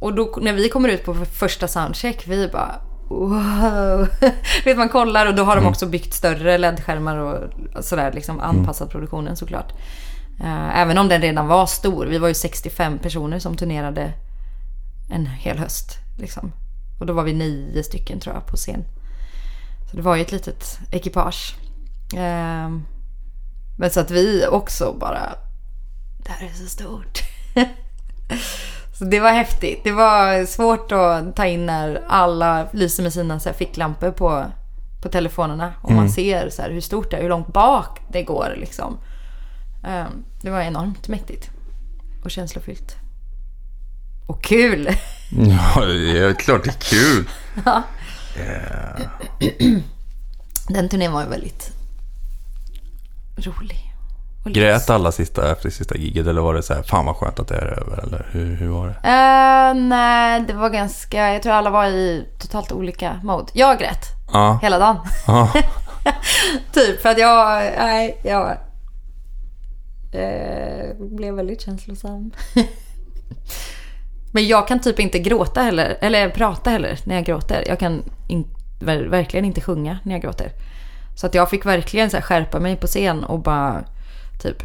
[0.00, 2.74] Och då när vi kommer ut på första soundcheck, vi bara
[3.08, 4.08] wow.
[4.64, 7.50] Vet man kollar och då har de också byggt större LED-skärmar och
[7.84, 9.72] sådär liksom anpassat produktionen såklart.
[10.40, 12.06] Eh, Även om den redan var stor.
[12.06, 14.12] Vi var ju 65 personer som turnerade
[15.10, 15.90] en hel höst.
[16.18, 16.52] Liksom.
[17.00, 18.84] Och då var vi nio stycken tror jag på scen.
[19.90, 21.54] Så det var ju ett litet ekipage.
[22.16, 22.82] Ehm,
[23.78, 25.34] Men så att vi också bara...
[26.24, 27.22] Det här är så stort.
[28.98, 29.80] så det var häftigt.
[29.84, 34.44] Det var svårt att ta in när alla lyser med sina så här ficklampor på,
[35.02, 35.72] på telefonerna.
[35.82, 38.98] Och man ser så här hur stort det är, hur långt bak det går liksom.
[39.84, 41.50] Ehm, Det var enormt mäktigt.
[42.24, 42.96] Och känslofyllt.
[44.26, 44.88] Och kul!
[45.36, 47.28] Ja, det är klart det är kul.
[50.68, 51.72] Den turnén var ju väldigt
[53.46, 53.88] rolig.
[54.44, 57.48] Grät alla sista, efter sista giget eller var det så här, fan vad skönt att
[57.48, 58.02] det är över?
[58.02, 58.92] Eller hur, hur var det?
[59.08, 61.32] Eh, nej, det var ganska...
[61.32, 63.46] Jag tror alla var i totalt olika mode.
[63.52, 64.96] Jag grät Ja, hela dagen.
[65.26, 65.52] ja.
[66.72, 67.62] typ för att jag...
[67.78, 68.50] Nej, jag...
[70.12, 72.30] eh, blev väldigt känslosam.
[74.32, 75.98] Men jag kan typ inte gråta heller.
[76.00, 77.64] Eller prata heller när jag gråter.
[77.66, 78.46] Jag kan in,
[78.80, 80.52] ver, verkligen inte sjunga när jag gråter.
[81.14, 83.84] Så att jag fick verkligen så skärpa mig på scen och bara
[84.42, 84.62] typ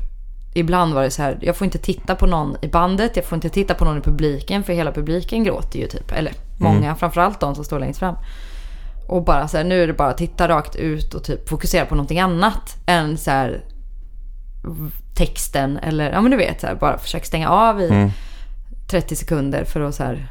[0.53, 3.35] Ibland var det så här, jag får inte titta på någon i bandet, jag får
[3.35, 6.11] inte titta på någon i publiken för hela publiken gråter ju typ.
[6.11, 8.15] Eller många, framförallt de som står längst fram.
[9.07, 11.85] Och bara så här, nu är det bara att titta rakt ut och typ fokusera
[11.85, 13.63] på någonting annat än så här
[15.15, 18.11] texten eller ja men du vet så här, bara försök stänga av i
[18.89, 20.27] 30 sekunder för att så här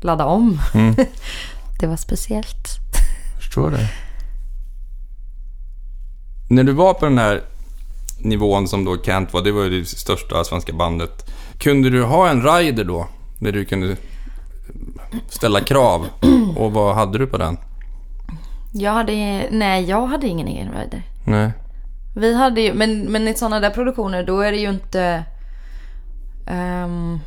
[0.00, 0.60] ladda om.
[1.80, 2.68] det var speciellt.
[3.38, 3.88] Förstår det.
[6.52, 7.40] När du var på den här
[8.18, 9.42] nivån som då Kent var.
[9.42, 11.30] Det var ju det största svenska bandet.
[11.58, 13.08] Kunde du ha en rider då?
[13.38, 13.96] Där du kunde
[15.28, 16.06] ställa krav?
[16.56, 17.58] Och vad hade du på den?
[18.72, 19.12] Jag hade,
[19.50, 21.02] nej jag hade ingen egen rider.
[21.24, 21.52] Nej.
[22.16, 25.24] Vi hade ju, men, men i sådana där produktioner då är det ju inte...
[26.46, 27.18] ehm,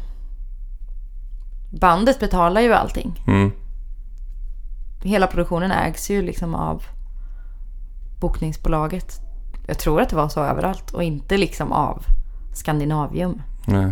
[1.79, 3.23] bandet betalar ju allting.
[3.27, 3.51] Mm.
[5.03, 6.83] Hela produktionen ägs ju liksom av
[8.19, 9.19] bokningsbolaget.
[9.67, 12.03] Jag tror att det var så överallt och inte liksom av
[12.53, 13.41] Skandinavium.
[13.65, 13.91] Nej.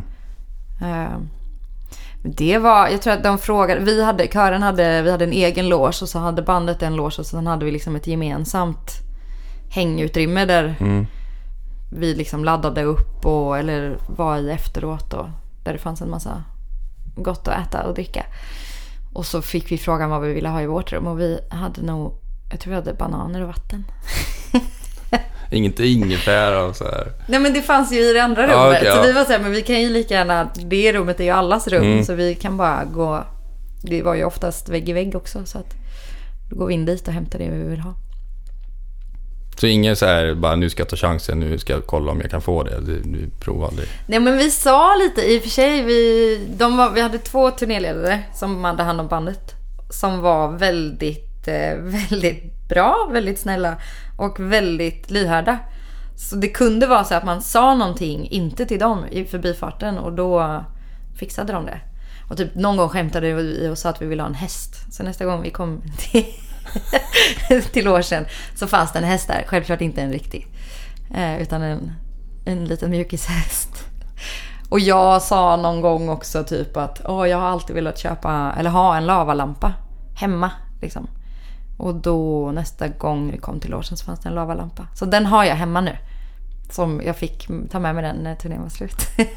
[2.22, 5.32] Men Det var, jag tror att de frågade, vi hade, kören hade, vi hade en
[5.34, 8.92] egen loge och så hade bandet en loge och sen hade vi liksom ett gemensamt
[9.70, 11.08] hängutrymme där Mm.
[11.92, 15.28] vi liksom laddade upp och, eller var i efteråt och
[15.64, 16.44] där det fanns en massa
[17.16, 18.26] gott att äta och dricka.
[19.14, 21.82] Och så fick vi frågan vad vi ville ha i vårt rum och vi hade
[21.82, 22.14] nog,
[22.54, 23.86] jag tror vi hade bananer och vatten.
[25.52, 27.12] Inget ingefära och så här.
[27.28, 28.56] Nej men det fanns ju i det andra rummet.
[28.56, 29.02] Ja, okej, så ja.
[29.02, 31.84] vi var såhär, men vi kan ju lika gärna, det rummet är ju allas rum
[31.84, 32.06] Mm.
[32.06, 33.24] så vi kan bara gå,
[33.82, 35.74] det var ju oftast vägg i vägg också så att
[36.50, 37.94] då går vi in dit och hämtar det vi vill ha.
[39.60, 42.22] Så inget så här, bara nu ska jag ta chansen, nu ska jag kolla om
[42.22, 42.80] jag kan få det.
[42.82, 43.88] Du, du provar aldrig.
[44.08, 47.52] Nej men vi sa lite, i och för sig, vi, de var, vi hade två
[47.52, 49.56] turnéledare som hade hand om bandet.
[49.90, 53.78] Som var väldigt, Eh, väldigt bra, väldigt snälla
[54.18, 55.60] och väldigt lyhörda.
[56.16, 60.14] Så det kunde vara så att man sa någonting, inte till dem i förbifarten och
[60.14, 60.64] då
[61.16, 61.80] fixade de det.
[62.30, 64.94] Och typ någon gång skämtade vi och sa att vi ville ha en häst.
[64.94, 66.26] Så nästa gång vi kom till,
[67.72, 68.26] till logen
[68.56, 69.44] så fanns det en häst där.
[69.48, 70.48] Självklart inte en riktig.
[71.16, 71.92] Eh, utan en,
[72.46, 73.86] en liten mjukishäst.
[74.70, 78.70] Och jag sa någon gång också typ att Åh, jag har alltid velat köpa eller
[78.70, 79.74] ha en lavalampa
[80.16, 80.52] hemma.
[80.82, 81.08] Liksom.
[81.84, 84.88] Och då nästa gång vi kom till logen så fanns det en lavalampa.
[84.96, 85.98] Så den har jag hemma nu.
[86.72, 88.96] Som jag fick ta med mig den när turnén var slut.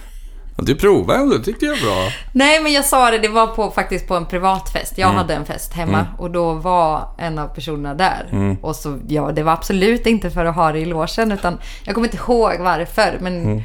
[0.58, 2.08] Du provade ändå, det tyckte jag var bra.
[2.32, 4.98] Nej men jag sa det, det var på, faktiskt på en privat fest.
[4.98, 5.16] Jag Mm.
[5.18, 8.28] hade en fest hemma och då var en av personerna där.
[8.32, 8.56] Mm.
[8.62, 11.94] Och så, ja det var absolut inte för att ha det i logen utan jag
[11.94, 13.62] kommer inte ihåg varför men Mm.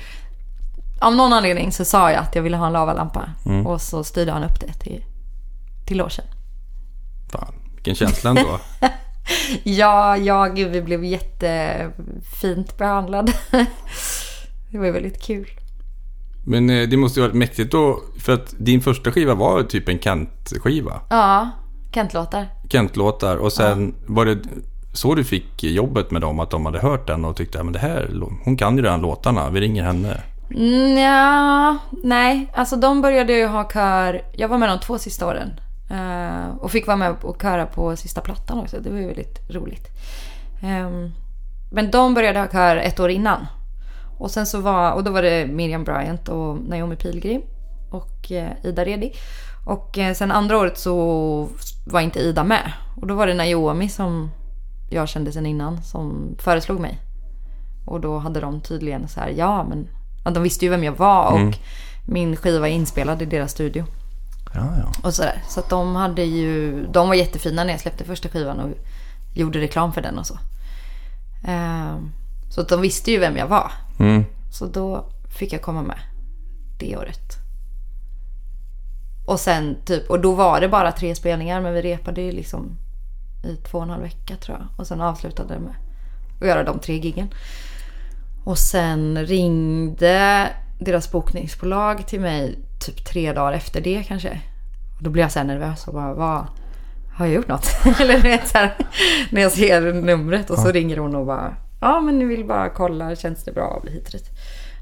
[1.01, 3.29] av någon anledning så sa jag att jag ville ha en lavalampa.
[3.45, 3.67] Mm.
[3.67, 5.03] Och så styrde han upp det till,
[5.87, 6.25] till logen.
[7.31, 7.53] Fan,
[7.83, 8.59] vilken känsla ändå.
[9.63, 13.33] Ja, ja gud vi blev jättefint behandlade.
[14.71, 15.47] det var ju väldigt kul.
[16.45, 19.89] Men eh, det måste ju varit mäktigt då, för att din första skiva var typ
[19.89, 21.01] en Kent-skiva.
[21.09, 21.49] Ja,
[21.93, 22.47] Kent-låtar.
[22.69, 24.37] Kent-låtar och sen var det
[24.93, 27.79] så du fick jobbet med dem, att de hade hört den och tyckte att det
[27.79, 28.11] här,
[28.43, 30.21] hon kan ju redan låtarna, vi ringer henne.
[30.55, 32.51] Mm, ja, nej.
[32.55, 34.21] Alltså de började ju ha kör.
[34.33, 35.49] Jag var med de två sista åren.
[35.91, 38.79] Eh, och fick vara med och köra på sista plattan också.
[38.79, 39.87] Det var ju väldigt roligt.
[40.61, 41.11] Ehm,
[41.71, 43.45] men de började ha kör ett år innan.
[44.17, 47.41] Och sen så var, och då var det Miriam Bryant och Naomi Pilgrim.
[47.91, 49.11] Och eh, Ida Redi.
[49.65, 51.47] Och eh, sen andra året så
[51.85, 52.73] var inte Ida med.
[53.01, 54.31] Och då var det Naomi som
[54.89, 56.99] jag kände sen innan som föreslog mig.
[57.85, 59.87] Och då hade de tydligen så här, ja men
[60.25, 61.57] ja, de visste ju vem jag var och
[62.07, 63.85] min skiva är inspelad i deras studio.
[64.53, 64.91] Ja, ja.
[65.03, 65.43] Och sådär.
[65.49, 68.69] Så att de hade ju, de var jättefina när jag släppte första skivan och
[69.33, 70.37] gjorde reklam för den och så.
[71.47, 72.11] Ehm,
[72.49, 73.71] så att de visste ju vem jag var.
[73.99, 74.25] Mm.
[74.51, 75.05] Så då
[75.37, 75.99] fick jag komma med
[76.79, 77.37] det året.
[79.25, 82.77] Och sen typ, och då var det bara tre spelningar men vi repade ju liksom
[83.43, 84.67] i två och en halv vecka tror jag.
[84.77, 85.75] Och sen avslutade det med
[86.39, 87.33] att göra de tre giggen.
[88.43, 90.47] Och sen ringde
[90.79, 94.41] deras bokningsbolag till mig typ tre dagar efter det kanske.
[94.99, 96.45] Då blev jag så här nervös och bara, vad
[97.13, 97.67] har jag gjort något?
[97.99, 98.77] Eller du vet så här,
[99.31, 102.69] när jag ser numret och så ringer hon och bara, ja men ni vill bara
[102.69, 103.83] kolla, känns det bra?
[103.87, 104.29] Hit och dit.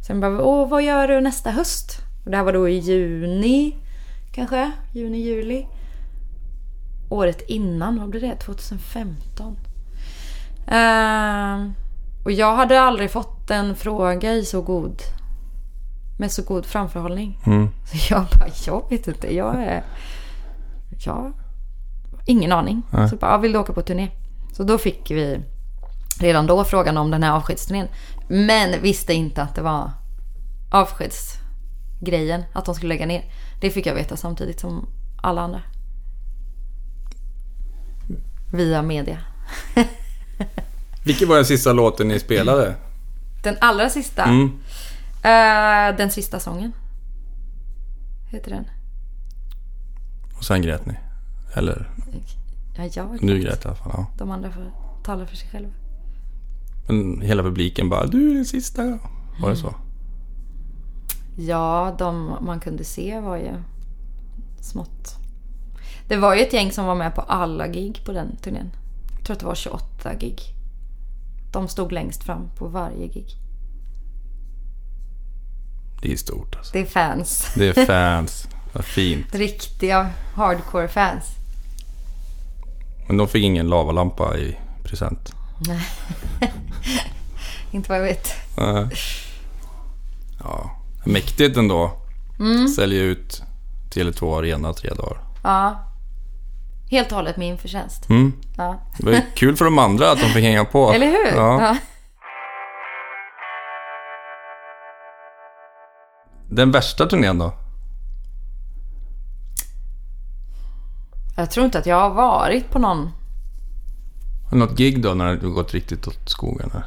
[0.08, 1.98] Sen bara, åh vad gör du nästa höst?
[2.26, 3.76] Och det här var då i juni
[4.32, 5.68] kanske, juni, juli.
[7.10, 8.36] Året innan, vad blev det?
[8.36, 9.58] 2015.
[10.68, 11.74] Ehm,
[12.24, 15.02] och jag hade aldrig fått en fråga i så god
[16.20, 17.40] med så god framförhållning.
[17.46, 17.70] Mm.
[17.86, 19.36] Så jag bara, jag vet inte.
[19.36, 19.84] Jag är...
[21.06, 21.34] Jag...
[22.26, 22.82] Ingen aning.
[22.90, 23.10] Nej.
[23.10, 24.10] Så bara, vill du åka på turné?
[24.54, 25.40] Så då fick vi
[26.20, 27.88] redan då frågan om den här avskedsturnén.
[28.28, 29.92] Men visste inte att det var
[30.72, 32.44] avskedsgrejen.
[32.54, 33.24] Att de skulle lägga ner.
[33.62, 34.90] Det fick jag veta samtidigt som
[35.22, 35.62] alla andra.
[38.52, 39.18] Via media.
[41.04, 42.76] Vilken var den sista låten ni spelade?
[43.44, 44.24] Den allra sista.
[44.24, 44.60] Mm.
[45.30, 46.72] Eh, den sista sången.
[48.30, 48.66] Heter den.
[50.38, 50.94] Och sen grät ni?
[51.54, 51.90] Eller?
[52.76, 54.08] Ja, jag Du grät i alla fall, ja.
[54.18, 54.72] De andra får
[55.04, 55.72] tala för sig själva.
[56.88, 59.00] Men hela publiken bara, du är den sista.
[59.42, 59.76] Var det så?
[61.38, 63.52] Ja, de man kunde se var ju
[64.62, 65.16] smått.
[66.08, 68.72] Det var ju ett gäng som var med på alla gig på den turnén.
[69.16, 70.42] Jag tror att det var 28 gig.
[71.52, 73.28] De stod längst fram på varje gig.
[76.02, 76.74] Det är stort alltså.
[76.74, 77.48] Det är fans.
[77.56, 77.86] Det är
[78.18, 78.48] fans.
[78.74, 79.36] Vad fint.
[79.36, 81.24] Riktiga hardcore fans.
[83.08, 85.34] Men de fick ingen lavalampa i present.
[85.60, 85.82] Nej.
[87.72, 88.34] Inte vad jag vet.
[88.58, 88.88] Nej.
[90.44, 90.72] Ja,
[91.06, 91.92] mäktigt ändå.
[92.40, 92.68] Mm.
[92.68, 93.42] Sälja ut
[93.94, 95.18] Tele2 Arena tre dagar.
[95.44, 95.86] Ja.
[96.92, 98.10] Helt och hållet min förtjänst.
[98.10, 98.34] Mm.
[98.58, 98.82] Ja.
[98.98, 100.92] Det var kul för de andra att de fick hänga på.
[100.94, 101.38] Eller hur?
[101.38, 101.78] Ja.
[106.50, 107.54] Den värsta turnén då?
[111.38, 113.10] Jag tror inte att jag har varit på någon.
[114.52, 116.70] Något gig då när det gått riktigt åt skogen?
[116.74, 116.84] Här?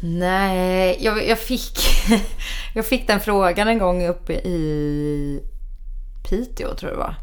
[0.00, 1.78] Nej, jag, jag, fick,
[2.74, 5.42] jag fick den frågan en gång uppe i
[6.28, 7.14] Piteå tror jag det var.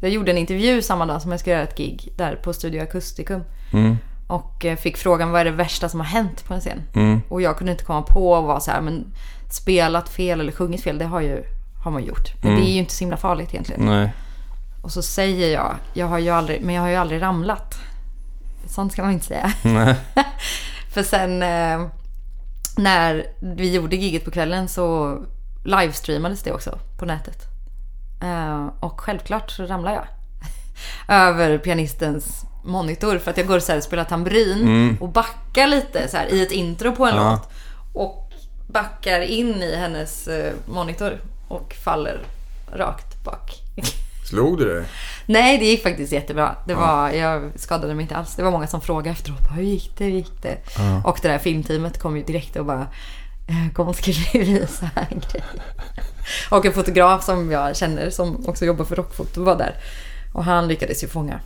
[0.00, 2.82] Jag gjorde en intervju samma dag som jag skulle göra ett gig där på Studio
[2.82, 3.42] Acousticum.
[3.72, 3.96] Mm.
[4.26, 6.82] Och eh, fick frågan vad är det värsta som har hänt på en scen?
[6.94, 7.22] Mm.
[7.28, 9.12] Och jag kunde inte komma på och vara så här, men
[9.50, 11.44] spelat fel eller sjungit fel, det har, ju,
[11.84, 12.32] har man gjort.
[12.42, 12.62] Men Mm.
[12.64, 13.86] det är ju inte så himla farligt egentligen.
[13.86, 14.12] Nej.
[14.82, 17.74] Och så säger jag, jag har ju aldrig, men jag har ju aldrig ramlat.
[18.66, 19.52] Sånt ska man inte säga.
[20.94, 21.86] För sen eh,
[22.76, 25.16] när vi gjorde giget på kvällen så
[25.64, 27.38] livestreamades det också på nätet.
[28.22, 30.06] Eh, och självklart så ramlade jag.
[31.16, 36.08] Över pianistens monitor för att jag går så här och spelar tamburin och backar lite
[36.08, 37.30] så här i ett intro på en Ja.
[37.30, 37.50] låt.
[37.94, 38.30] Och
[38.68, 42.20] backar in i hennes eh, monitor och faller
[42.72, 43.50] rakt bak.
[44.30, 44.84] Slog du dig?
[45.26, 46.56] Nej, det gick faktiskt jättebra.
[46.66, 48.34] Det var, Jag skadade mig inte alls.
[48.36, 49.38] Det var många som frågade efteråt.
[49.56, 50.04] Hur gick det?
[50.04, 50.56] Hur gick det?
[51.04, 52.86] Och det där filmteamet kom ju direkt och bara
[53.48, 55.42] "Eh, Kom och skriv visa en grej.
[56.50, 59.74] Och en fotograf som jag känner som också jobbar för Rockfoto var där.
[60.32, 61.40] Och han lyckades ju fånga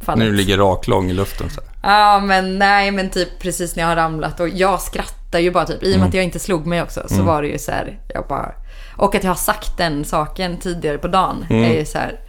[0.00, 0.26] fallet.
[0.26, 1.60] Du ligger raklång i luften så.
[1.82, 5.66] Ja, men nej, men typ precis när jag har ramlat och jag skrattar ju bara
[5.66, 5.82] typ.
[5.82, 7.98] I och med att jag inte slog mig också så var det ju så här,
[8.14, 8.52] jag bara...
[8.96, 12.20] Och att jag har sagt den saken tidigare på dagen är ju så här,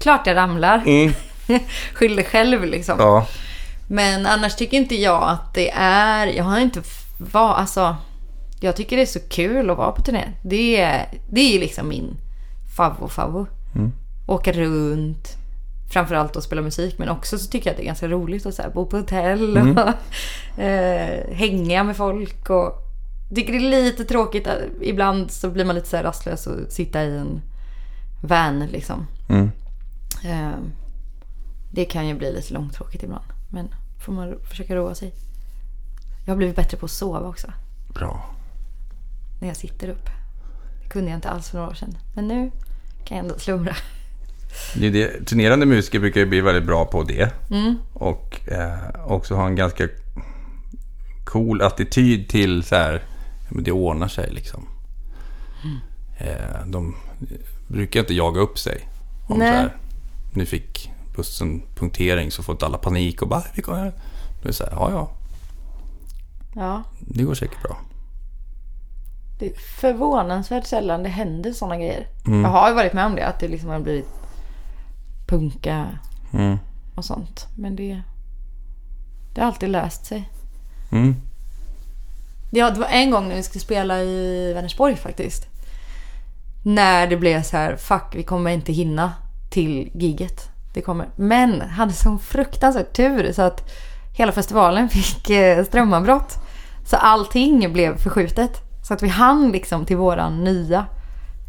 [0.00, 0.82] klart jag ramlar.
[1.94, 2.94] Skyll dig själv liksom.
[2.98, 3.26] Ja.
[3.88, 6.82] Men annars tycker inte jag att det är, jag har inte
[7.18, 7.96] var, alltså,
[8.60, 10.24] jag tycker det är så kul att vara på turné.
[10.42, 12.16] Det är, det är liksom min
[12.76, 13.46] favvo favvo.
[14.26, 15.36] Åka runt,
[15.90, 18.54] framförallt att spela musik, men också så tycker jag att det är ganska roligt att
[18.54, 19.88] så bo på hotell och
[20.62, 22.50] eh, hänga med folk.
[22.50, 22.72] Och,
[23.34, 26.72] tycker det är lite tråkigt, att, ibland så blir man lite så här rastlös och
[26.72, 27.42] sitta i en
[28.22, 29.06] van liksom.
[29.28, 29.50] Mm.
[30.24, 30.58] Eh,
[31.72, 33.24] det kan ju bli lite långtråkigt ibland.
[33.48, 33.74] Men
[34.04, 35.12] får man försöka roa sig.
[36.24, 37.52] Jag har blivit bättre på att sova också.
[37.94, 38.24] Bra.
[39.40, 40.10] När jag sitter upp.
[40.82, 41.96] Det kunde jag inte alls för några år sedan.
[42.14, 42.50] Men nu
[43.04, 43.76] kan jag ändå slumra.
[44.74, 45.26] Det det.
[45.26, 47.30] Turnerande musiker brukar ju bli väldigt bra på det.
[47.50, 47.78] Mm.
[47.92, 49.88] Och eh, också ha en ganska
[51.24, 53.02] cool attityd till så här,
[53.48, 54.68] det ordnar sig liksom.
[55.64, 55.76] Mm.
[56.18, 56.96] Eh, de
[57.68, 58.88] brukar inte jaga upp sig.
[59.28, 59.52] Om Nej.
[59.52, 59.76] så här,
[60.32, 63.92] nu fick bussen punktering så får alla panik och bara, vi kommer.
[64.42, 65.10] Det är så här, ja ja,
[66.54, 67.76] Ja, det går säkert bra.
[69.38, 72.06] det är förvånansvärt sällan det händer sådana grejer.
[72.26, 72.42] Mm.
[72.42, 73.26] Jag har ju varit med om det.
[73.26, 74.08] Att det liksom har blivit
[75.30, 75.98] punka
[76.32, 76.58] Mm.
[76.94, 77.46] och sånt.
[77.56, 78.02] Men det,
[79.34, 80.30] det har alltid löst sig.
[80.92, 81.16] Mm.
[82.50, 85.46] Ja, det var en gång när vi skulle spela i Vänersborg faktiskt.
[86.64, 89.12] När det blev så här, fuck vi kommer inte hinna
[89.50, 90.48] till giget.
[90.74, 91.08] Det kommer.
[91.16, 93.70] Men hade sån fruktansvärt tur så att
[94.16, 96.38] hela festivalen fick eh, strömavbrott.
[96.86, 98.60] Så allting blev förskjutet.
[98.88, 100.86] Så att vi hann liksom till våran nya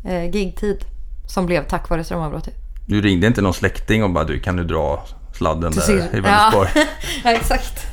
[0.05, 0.86] eh, gigtid.
[1.27, 2.55] Som blev tack vare strömavbrottet.
[2.86, 5.05] Du ringde inte någon släkting och bara, du kan du dra
[5.38, 6.69] sladden där i Vänersborg?
[6.75, 6.82] Ja.
[7.23, 7.88] ja, exakt.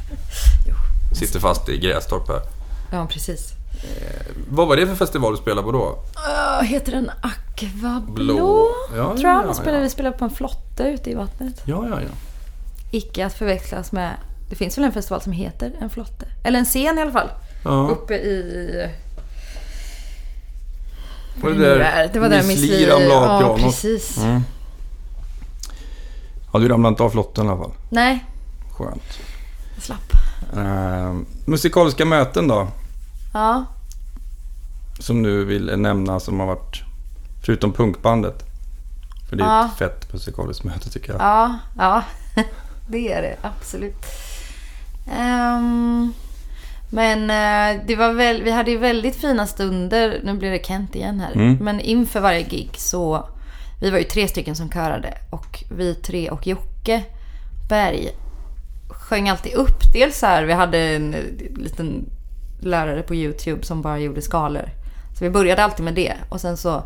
[1.19, 2.41] Sitter fast i Grästorp här.
[2.91, 3.53] Ja, precis.
[4.49, 5.99] Vad var det för festival du spelade på då?
[6.59, 8.35] Uh, heter den Aqua Blå?
[8.35, 8.69] Blå.
[8.97, 9.47] Ja, tror ja, jag.
[9.47, 9.83] ja, spelade, ja.
[9.83, 11.63] Vi spelade på en flotte ute i vattnet.
[11.65, 12.09] Ja, ja, ja.
[12.91, 14.15] Icke att förväxlas med...
[14.51, 16.27] Det finns väl en festival som heter en flotte?
[16.45, 17.31] Eller en scen i alla fall.
[17.65, 17.89] ja.
[17.89, 18.91] Uppe i...
[21.43, 22.11] Var det nu är.
[22.13, 22.87] Det var där Miss Li...
[22.87, 24.19] ramlade av Ja, precis.
[24.19, 24.43] Mm.
[26.53, 27.73] Ja, du ramlade inte av flotten i alla fall.
[27.91, 28.25] Nej,
[28.73, 29.19] Skönt.
[29.75, 30.13] jag slapp.
[30.57, 32.69] Eh, musikaliska möten då?
[33.35, 33.65] Ja.
[35.01, 36.83] Som du vill nämna som har varit,
[37.45, 38.45] förutom punkbandet.
[39.29, 39.67] För det är Ja.
[39.67, 41.21] ett fett musikaliskt möte tycker jag.
[41.23, 42.03] Ja, ja.
[42.91, 44.07] Det är det absolut.
[45.19, 46.13] Ehm,
[46.91, 50.21] men eh, det var väl, vi hade ju väldigt fina stunder.
[50.25, 51.33] Nu blir det Kent igen här.
[51.33, 51.57] Mm.
[51.61, 53.29] Men inför varje gig så...
[53.81, 55.15] Vi var ju tre stycken som körade.
[55.31, 57.05] Och vi tre och Jocke
[57.69, 58.09] Berg
[58.89, 59.93] sjöng alltid upp.
[59.93, 61.17] Dels så här, vi hade en
[61.57, 62.11] liten
[62.61, 64.71] lärare på YouTube som bara gjorde skalor.
[65.19, 66.15] Så vi började alltid med det.
[66.29, 66.83] Och sen så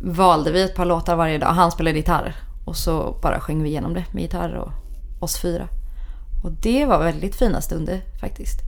[0.00, 1.48] valde vi ett par låtar varje dag.
[1.48, 2.34] Han spelade gitarr.
[2.64, 4.72] Och så bara sjöng vi igenom det med gitarr och
[5.20, 5.68] oss fyra.
[6.44, 8.60] Och det var väldigt fina stunder faktiskt.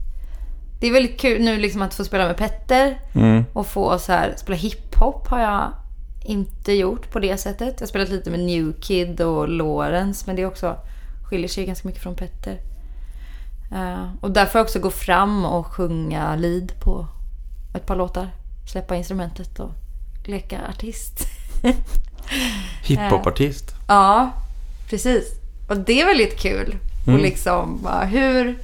[0.79, 3.43] Det är väldigt kul nu liksom att få spela med Petter Mm.
[3.53, 5.71] och få så här, spela hiphop har jag
[6.25, 7.73] inte gjort på det sättet.
[7.77, 10.75] Jag har spelat lite med New Kid och Lawrence men det också
[11.29, 12.59] skiljer sig ganska mycket från Petter.
[13.71, 17.07] Eh, och där får jag också gå fram och sjunga lead på
[17.75, 18.29] ett par låtar.
[18.71, 19.71] Släppa instrumentet och
[20.25, 21.27] leka artist.
[22.83, 23.75] Hiphopartist.
[23.87, 24.31] Ja,
[24.89, 25.39] precis.
[25.69, 26.75] Och det är väldigt kul.
[27.05, 27.15] Mm.
[27.15, 28.57] Och liksom, bara, hur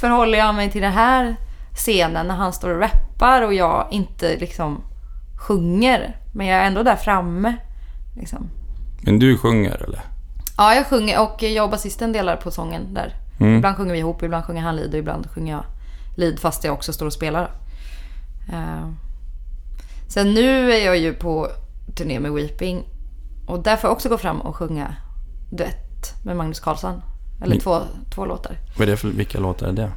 [0.00, 1.36] förhåller jag mig till den här
[1.74, 4.82] scenen när han står och rappar och jag inte liksom
[5.36, 6.16] sjunger.
[6.34, 7.56] Men jag är ändå där framme.
[8.16, 8.50] Liksom.
[9.00, 10.00] Men du sjunger eller?
[10.56, 13.14] Ja, jag sjunger och jag och basisten delar på sången där.
[13.40, 13.54] Mm.
[13.56, 15.64] Ibland sjunger vi ihop, ibland sjunger han lead och ibland sjunger jag
[16.16, 17.50] lead fast jag också står och spelar.
[18.52, 18.90] Uh,
[20.08, 21.48] sen nu är jag ju på
[21.96, 22.84] turné med Weeping
[23.46, 24.94] och där får jag också gå fram och sjunga
[25.50, 27.02] duett med Magnus Carlsson.
[27.36, 27.60] Eller Mm.
[27.60, 27.80] två,
[28.14, 28.56] två låtar.
[28.78, 29.90] Vad är det för, vilka låtar är det?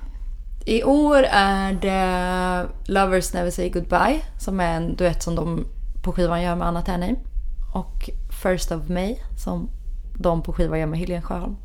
[0.66, 5.66] I år är det Lovers Never Say Goodbye som är en duett som de
[6.04, 7.16] på skivan gör med Anna Ternheim.
[7.74, 8.10] Och
[8.44, 9.70] First of May som
[10.20, 11.56] de på skivan gör med Helene Sjöholm.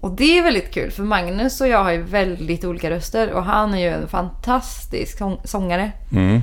[0.00, 3.44] Och det är väldigt kul för Magnus och jag har ju väldigt olika röster och
[3.44, 6.40] han är ju en fantastisk sång- sångare Mm.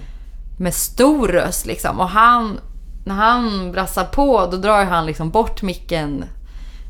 [0.60, 2.00] med stor röst liksom.
[2.00, 2.60] Och han,
[3.06, 6.24] när han brassar på då drar han liksom bort micken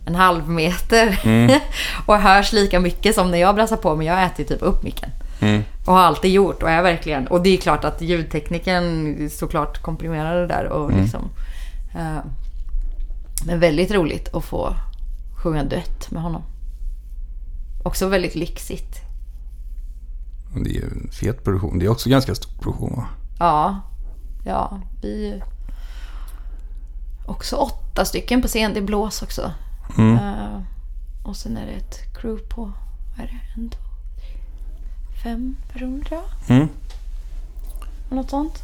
[0.06, 1.20] en halv meter.
[2.06, 4.84] och hörs lika mycket som när jag brassar på men jag äter ju typ upp
[4.84, 5.10] micken.
[5.40, 5.64] Mm.
[5.86, 7.28] Och har alltid gjort och är verkligen.
[7.28, 11.30] Och det är klart att ljudtekniken såklart komprimerar det där och liksom.
[11.96, 12.24] eh,
[13.46, 14.76] men väldigt roligt att få
[15.44, 16.42] sjunga duett med honom.
[17.84, 19.02] Också väldigt lyxigt.
[20.56, 21.80] Det är ju en fet produktion.
[21.80, 23.06] Det är också ganska stor produktion va?
[23.40, 23.82] Ja,
[24.46, 25.42] ja, vi är ju
[27.26, 28.74] också åtta stycken på scen.
[28.74, 29.52] Det blås också.
[29.98, 30.16] Mm.
[30.16, 30.60] Eh,
[31.24, 32.62] och sen är det ett crew på,
[33.18, 33.80] vad är det, en, två,
[35.24, 36.30] fem personer tror jag.
[36.58, 36.70] Mm.
[38.10, 38.64] Något sånt.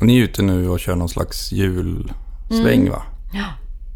[0.00, 2.90] Och ni är ute nu och kör någon slags julsväng Mm.
[2.90, 3.02] va?
[3.32, 3.44] Ja,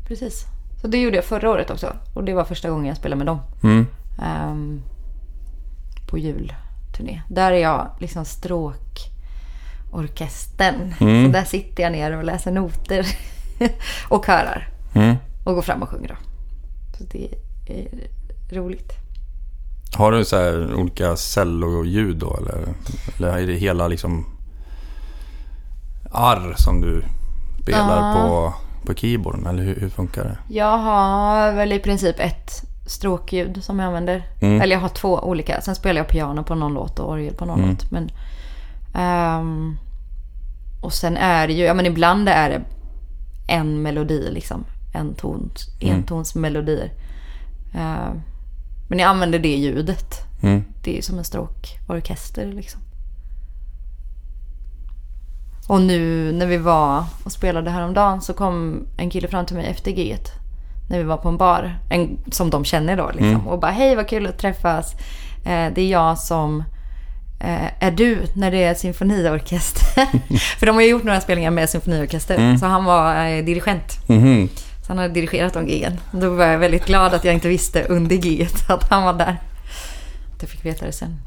[0.08, 0.44] precis.
[0.80, 1.96] Så det gjorde jag förra året också.
[2.14, 3.38] Och det var första gången jag spelade med dem.
[3.62, 3.86] Mm.
[4.22, 4.82] ehm,
[6.08, 7.22] på julturné.
[7.28, 10.94] Där är jag liksom stråkorkestern.
[11.00, 11.26] Mm.
[11.26, 13.06] Så där sitter jag ner och läser noter.
[14.08, 14.68] och körar.
[14.94, 15.16] Mm.
[15.44, 16.14] Och går fram och sjunger då.
[17.02, 17.28] Så det
[17.66, 17.88] är
[18.60, 18.92] roligt.
[19.94, 22.68] Har du så här olika celloljud då eller?
[23.18, 24.26] Eller är det hela liksom
[26.12, 27.04] arr som du
[27.62, 28.14] spelar Ja.
[28.14, 28.54] på,
[28.86, 29.46] på keyboarden?
[29.46, 30.38] Eller hur, hur funkar det?
[30.54, 32.50] Jag har väl i princip ett
[32.86, 34.26] stråkljud som jag använder.
[34.42, 34.60] Mm.
[34.60, 35.60] Eller jag har två olika.
[35.60, 37.70] Sen spelar jag piano på någon låt och orgel på någon Mm.
[37.70, 37.90] låt.
[37.90, 38.10] Men,
[38.94, 39.76] ehm,
[40.82, 42.62] och sen är det ju, ja men ibland är det
[43.48, 44.64] en melodi liksom.
[44.92, 45.94] En tons, Mm.
[45.96, 46.92] entonsmelodier.
[47.74, 48.20] Ehm,
[48.88, 50.14] men jag använder det ljudet.
[50.42, 50.64] Mm.
[50.84, 52.80] Det är som en stråkorkester liksom.
[55.68, 59.66] Och nu när vi var och spelade häromdagen så kom en kille fram till mig
[59.66, 60.28] efter giget.
[60.90, 61.78] När vi var på en bar.
[61.90, 63.28] En, som de känner då liksom.
[63.28, 63.46] Mm.
[63.48, 64.94] Och bara hej vad kul att träffas.
[65.44, 66.64] Eh, det är jag som
[67.40, 70.06] eh, är du när det är symfoniorkester.
[70.58, 72.34] För de har ju gjort några spelningar med symfoniorkester.
[72.36, 72.58] Mm.
[72.58, 74.08] Så han var eh, dirigent.
[74.08, 74.48] Mhm.
[74.92, 76.00] Han hade dirigerat de gigen.
[76.10, 79.40] Då var jag väldigt glad att jag inte visste under giget att han var där.
[80.34, 81.20] Att jag fick veta det sen.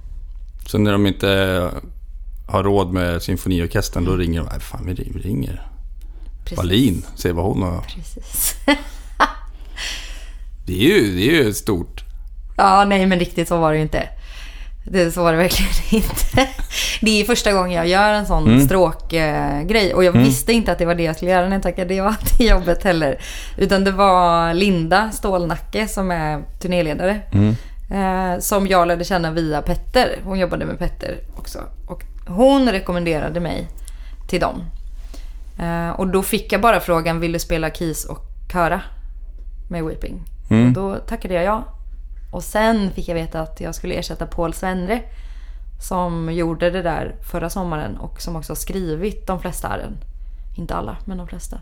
[0.66, 1.72] Så när de inte
[2.48, 4.48] har råd med symfoniorkestern då ringer de.
[4.52, 5.68] Nej, fan vi vi ringer
[6.44, 6.58] Precis.
[6.58, 7.06] Wallin.
[7.16, 7.82] Se vad hon har.
[7.82, 8.56] Precis.
[10.66, 12.04] Det är ju, det är ju stort.
[12.58, 14.10] Ja, nej men riktigt så var det ju inte.
[14.88, 15.72] Det, så var det verkligen
[16.04, 16.48] inte.
[17.02, 18.66] Det är första gången jag gör en sån Mm.
[18.66, 19.94] stråkgrej.
[19.94, 20.28] och jag Mm.
[20.28, 22.84] visste inte att det var det jag skulle göra när jag tackade ja till jobbet
[22.84, 23.22] heller.
[23.58, 27.22] Utan det var Linda Stålnacke som är turnéledare.
[27.32, 27.56] Mm.
[27.92, 30.20] Eh, som jag lärde känna via Petter.
[30.24, 31.60] Hon jobbade med Petter också.
[31.88, 33.68] Och hon rekommenderade mig
[34.28, 34.64] till dem.
[35.60, 38.20] Eh, och då fick jag bara frågan, vill du spela keys och
[38.54, 38.82] köra
[39.70, 40.24] med Weeping?
[40.50, 40.68] Mm.
[40.68, 41.64] Och då tackade jag ja.
[42.36, 45.02] Och sen fick jag veta att jag skulle ersätta Paul Svenre.
[45.82, 49.98] Som gjorde det där förra sommaren och som också har skrivit de flesta arren.
[50.58, 51.60] Inte alla, men de flesta.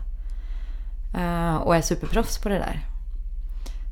[1.16, 2.80] Eh, och är superproffs på det där.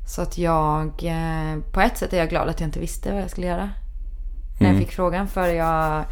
[0.07, 3.21] Så att jag, eh, på ett sätt är jag glad att jag inte visste vad
[3.21, 3.69] jag skulle göra.
[4.59, 4.75] När Mm.
[4.75, 6.05] jag fick frågan för jag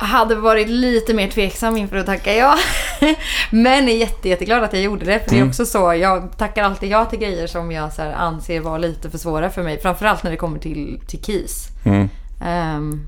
[0.00, 2.54] hade varit lite mer tveksam inför att tacka ja.
[3.50, 5.18] Men är jätte, jätteglad att jag gjorde det.
[5.20, 5.48] För det är Mm.
[5.48, 9.18] också så, jag tackar alltid ja till grejer som jag så anser vara lite för
[9.18, 9.80] svåra för mig.
[9.80, 11.68] Framförallt när det kommer till, till keys.
[11.84, 12.08] Mm.
[12.44, 13.06] Ehm,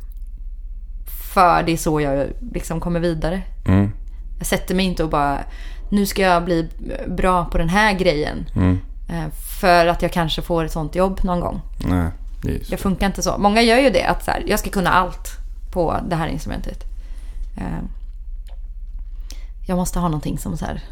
[1.35, 3.43] för det är så jag liksom kommer vidare.
[3.67, 3.93] Mm.
[4.39, 5.39] Jag sätter mig inte och bara,
[5.91, 6.69] nu ska jag bli
[7.09, 8.47] bra på den här grejen.
[8.57, 8.79] Mm.
[9.11, 11.61] Eh, För att jag kanske får ett sånt jobb någon gång.
[11.85, 12.11] Nej,
[12.43, 12.71] det.
[12.71, 13.39] Det funkar inte så.
[13.39, 15.29] Många gör ju det, att så här, jag ska kunna allt
[15.71, 16.85] på det här instrumentet.
[17.57, 17.79] Eh,
[19.67, 20.83] Jag måste ha någonting som så här,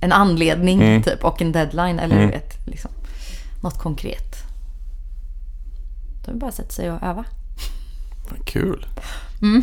[0.00, 1.02] en anledning Mm.
[1.02, 2.30] typ och en deadline eller Mm.
[2.30, 2.90] vet, liksom,
[3.62, 4.34] något konkret.
[6.24, 7.24] Då är det bara att sätta sig och öva.
[8.30, 8.86] Vad Kul.
[9.42, 9.62] Mm.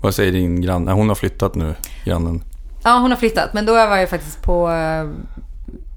[0.00, 0.92] Vad säger din granne?
[0.92, 2.42] Hon har flyttat nu, grannen.
[2.84, 3.54] Ja, hon har flyttat.
[3.54, 5.08] Men då var jag faktiskt på eh,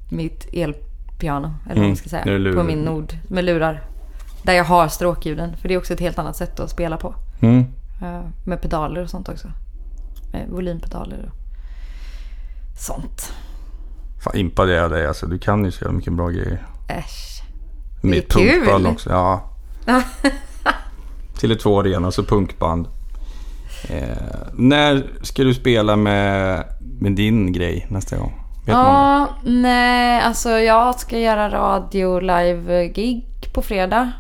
[0.10, 1.48] mitt elpiano.
[1.66, 2.54] Eller vad Mm, man ska säga.
[2.56, 3.84] På min nord med lurar.
[4.44, 5.58] Där jag har stråkljuden.
[5.58, 7.16] För det är också ett helt annat sätt att spela på.
[7.40, 7.66] Mm.
[8.02, 9.48] Eh, med pedaler och sånt också.
[10.32, 11.40] Med volympedaler och
[12.80, 13.34] sånt.
[14.24, 15.28] Fan impad är jag dig alltså.
[15.28, 16.66] Du kan ju så jävla mycket bra grejer.
[16.88, 17.42] Äsch.
[18.02, 18.60] Med Det är kul.
[18.66, 19.10] punkband också.
[19.10, 19.50] Ja.
[21.40, 22.88] Till två arena så punkband.
[23.90, 24.18] Eh,
[24.54, 26.64] när ska du spela med,
[27.00, 28.34] med din grej nästa gång?
[28.66, 34.12] Vet Ja, nej, alltså jag ska göra radio live-gig på fredag.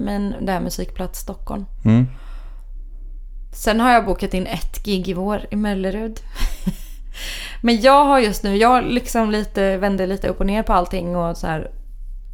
[0.00, 1.66] Men det här Musikplats Stockholm.
[1.84, 2.06] Mm.
[3.52, 6.20] Sen har jag bokat in ett gig i vår i Mellerud.
[7.62, 11.16] men jag har just nu, jag liksom lite, vände lite upp och ner på allting
[11.16, 11.70] och så här,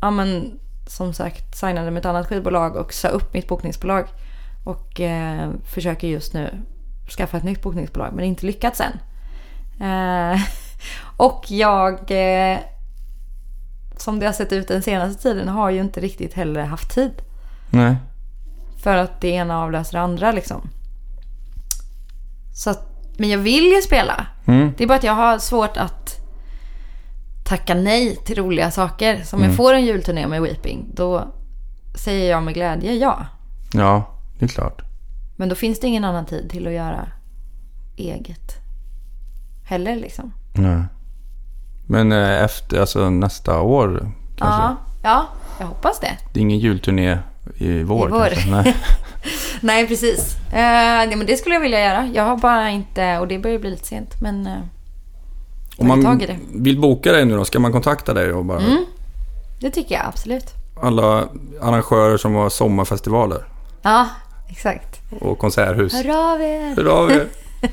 [0.00, 4.06] ja men som sagt signade med ett annat skivbolag och sa upp mitt bokningsbolag.
[4.64, 6.62] Och eh, försöker just nu
[7.16, 8.98] skaffa ett nytt bokningsbolag men inte lyckats än.
[9.80, 10.40] Eh,
[11.16, 12.58] och jag, eh,
[13.96, 17.22] som det har sett ut den senaste tiden, har ju inte riktigt heller haft tid.
[17.70, 17.96] Nej.
[18.82, 20.68] För att det ena avlöser det andra liksom.
[22.54, 22.88] Så att,
[23.18, 24.26] men jag vill ju spela.
[24.46, 24.72] Mm.
[24.76, 26.16] Det är bara att jag har svårt att
[27.44, 29.22] tacka nej till roliga saker.
[29.24, 29.50] Så om Mm.
[29.50, 31.34] jag får en julturné med Weeping, då
[31.94, 33.26] säger jag med glädje ja.
[33.72, 34.82] Ja, det är klart.
[35.36, 37.08] Men då finns det ingen annan tid till att göra
[37.96, 38.56] eget.
[39.64, 40.32] Heller liksom.
[40.54, 40.82] Nej.
[41.86, 44.62] Men eh, efter, alltså nästa år kanske?
[44.62, 45.26] Ja, ja,
[45.58, 46.16] jag hoppas det.
[46.32, 47.18] Det är ingen julturné
[47.54, 48.26] i vår, I vår.
[48.28, 48.50] kanske?
[48.50, 48.76] Nej.
[49.60, 50.36] Nej, precis.
[50.52, 50.56] Eh,
[51.06, 52.06] nej, men det skulle jag vilja göra.
[52.14, 54.58] Jag har bara inte, och det börjar bli lite sent, men eh,
[55.78, 56.20] Om man
[56.54, 58.60] vill boka dig nu då, ska man kontakta dig och bara...
[58.60, 58.84] Mm.
[59.60, 60.44] det tycker jag absolut.
[60.82, 61.28] Alla
[61.60, 63.44] arrangörer som har sommarfestivaler
[63.82, 64.08] Ja,
[64.48, 65.00] exakt.
[65.20, 65.92] och konserthus.
[65.92, 66.74] Hör av er!
[66.76, 67.26] Hör av er.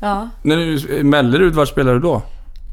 [0.00, 2.22] Ja, När du Mellerud, var spelar du då?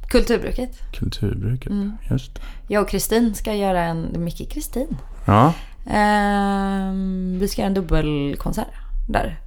[0.10, 0.72] Kulturbruket.
[1.00, 1.92] Kulturbruket, Mm.
[2.12, 2.42] just det.
[2.68, 4.98] Jag och Kristin ska göra en, Micke Kristin.
[5.26, 5.54] Ja,
[5.88, 8.68] Ehm, vi ska göra en dubbelkonsert
[9.10, 9.40] där.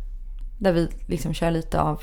[0.59, 2.01] Där vi liksom kör lite av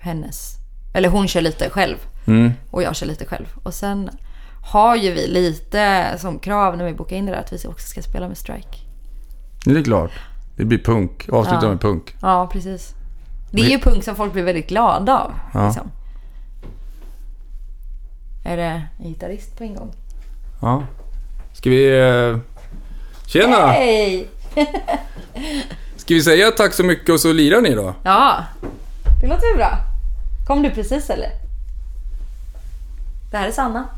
[0.00, 0.56] hennes,
[0.94, 1.96] eller hon kör lite själv
[2.26, 2.52] mm.
[2.70, 3.46] och jag kör lite själv.
[3.62, 4.10] Och sen
[4.62, 7.88] har ju vi lite som krav när vi bokar in det där att vi också
[7.88, 8.78] ska spela med Strike.
[9.64, 10.10] det är klart.
[10.56, 11.28] Det blir punk.
[11.32, 11.68] Avsluta Ja.
[11.68, 12.16] med punk.
[12.22, 12.94] Ja, precis.
[13.50, 15.32] Det är ju punk som folk blir väldigt glada av.
[15.54, 15.66] Ja.
[15.66, 15.90] Liksom.
[18.44, 19.92] Är det en gitarrist på ingång?
[20.62, 20.82] Ja.
[21.52, 21.90] Ska vi...
[23.26, 23.66] Tjena!
[23.66, 24.28] Hej!
[25.96, 27.94] Ska vi säga tack så mycket och så lirar ni då?
[28.02, 28.44] Ja,
[29.20, 29.78] det låter ju bra.
[30.46, 31.30] Kom du precis eller?
[33.30, 33.88] Det här är Sanna.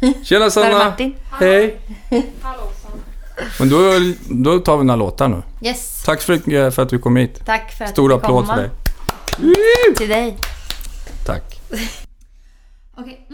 [0.00, 0.78] Tjena Det här är Sanna!
[0.84, 1.14] Martin.
[1.40, 1.80] Hej!
[3.58, 3.92] Men då,
[4.28, 5.42] då tar vi några låtar nu.
[5.62, 6.02] Yes.
[6.04, 7.42] Tack så mycket för att du kom hit.
[7.46, 8.54] Tack för att Stor du fick applåd komma.
[8.56, 9.94] för dig.
[9.96, 10.36] Till dig.
[11.26, 11.60] Tack.
[12.96, 13.26] Okej.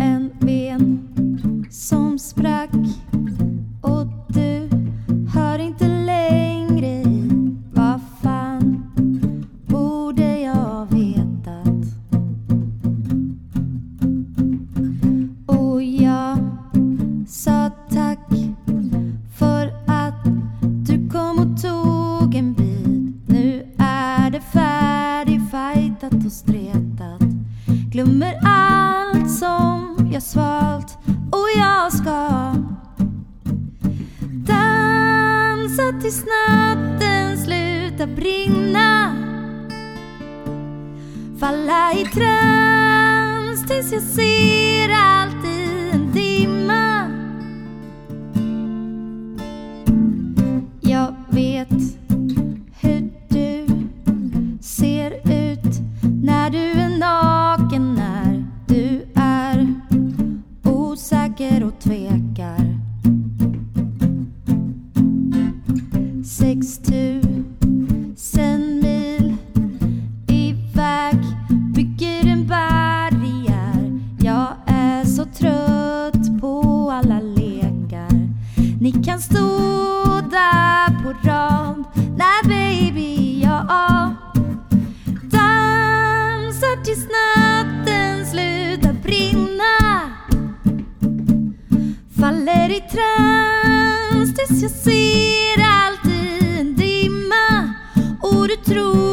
[0.00, 1.09] En ben som
[2.30, 2.70] sprack
[3.80, 4.68] och du
[5.34, 7.30] hör inte längre i.
[7.72, 8.92] Vad fan
[9.66, 11.84] borde jag vetat?
[15.46, 16.38] Och jag
[17.28, 18.28] sa tack
[19.34, 20.24] för att
[20.86, 23.28] du kom och tog en bit.
[23.28, 27.22] Nu är det färdigfajtat och stretat.
[27.90, 30.79] Glömmer allt som jag svalt
[31.60, 32.54] jag ska
[34.30, 39.16] dansa tills natten slutar brinna.
[41.40, 47.10] Falla i trans tills jag ser allt i en dimma.
[50.80, 51.68] Jag vet
[52.80, 53.66] hur du
[54.60, 55.80] ser ut
[56.22, 56.79] när du är
[92.50, 97.74] faller i trans tills jag ser allt i en dimma.
[98.20, 99.09] Och du tror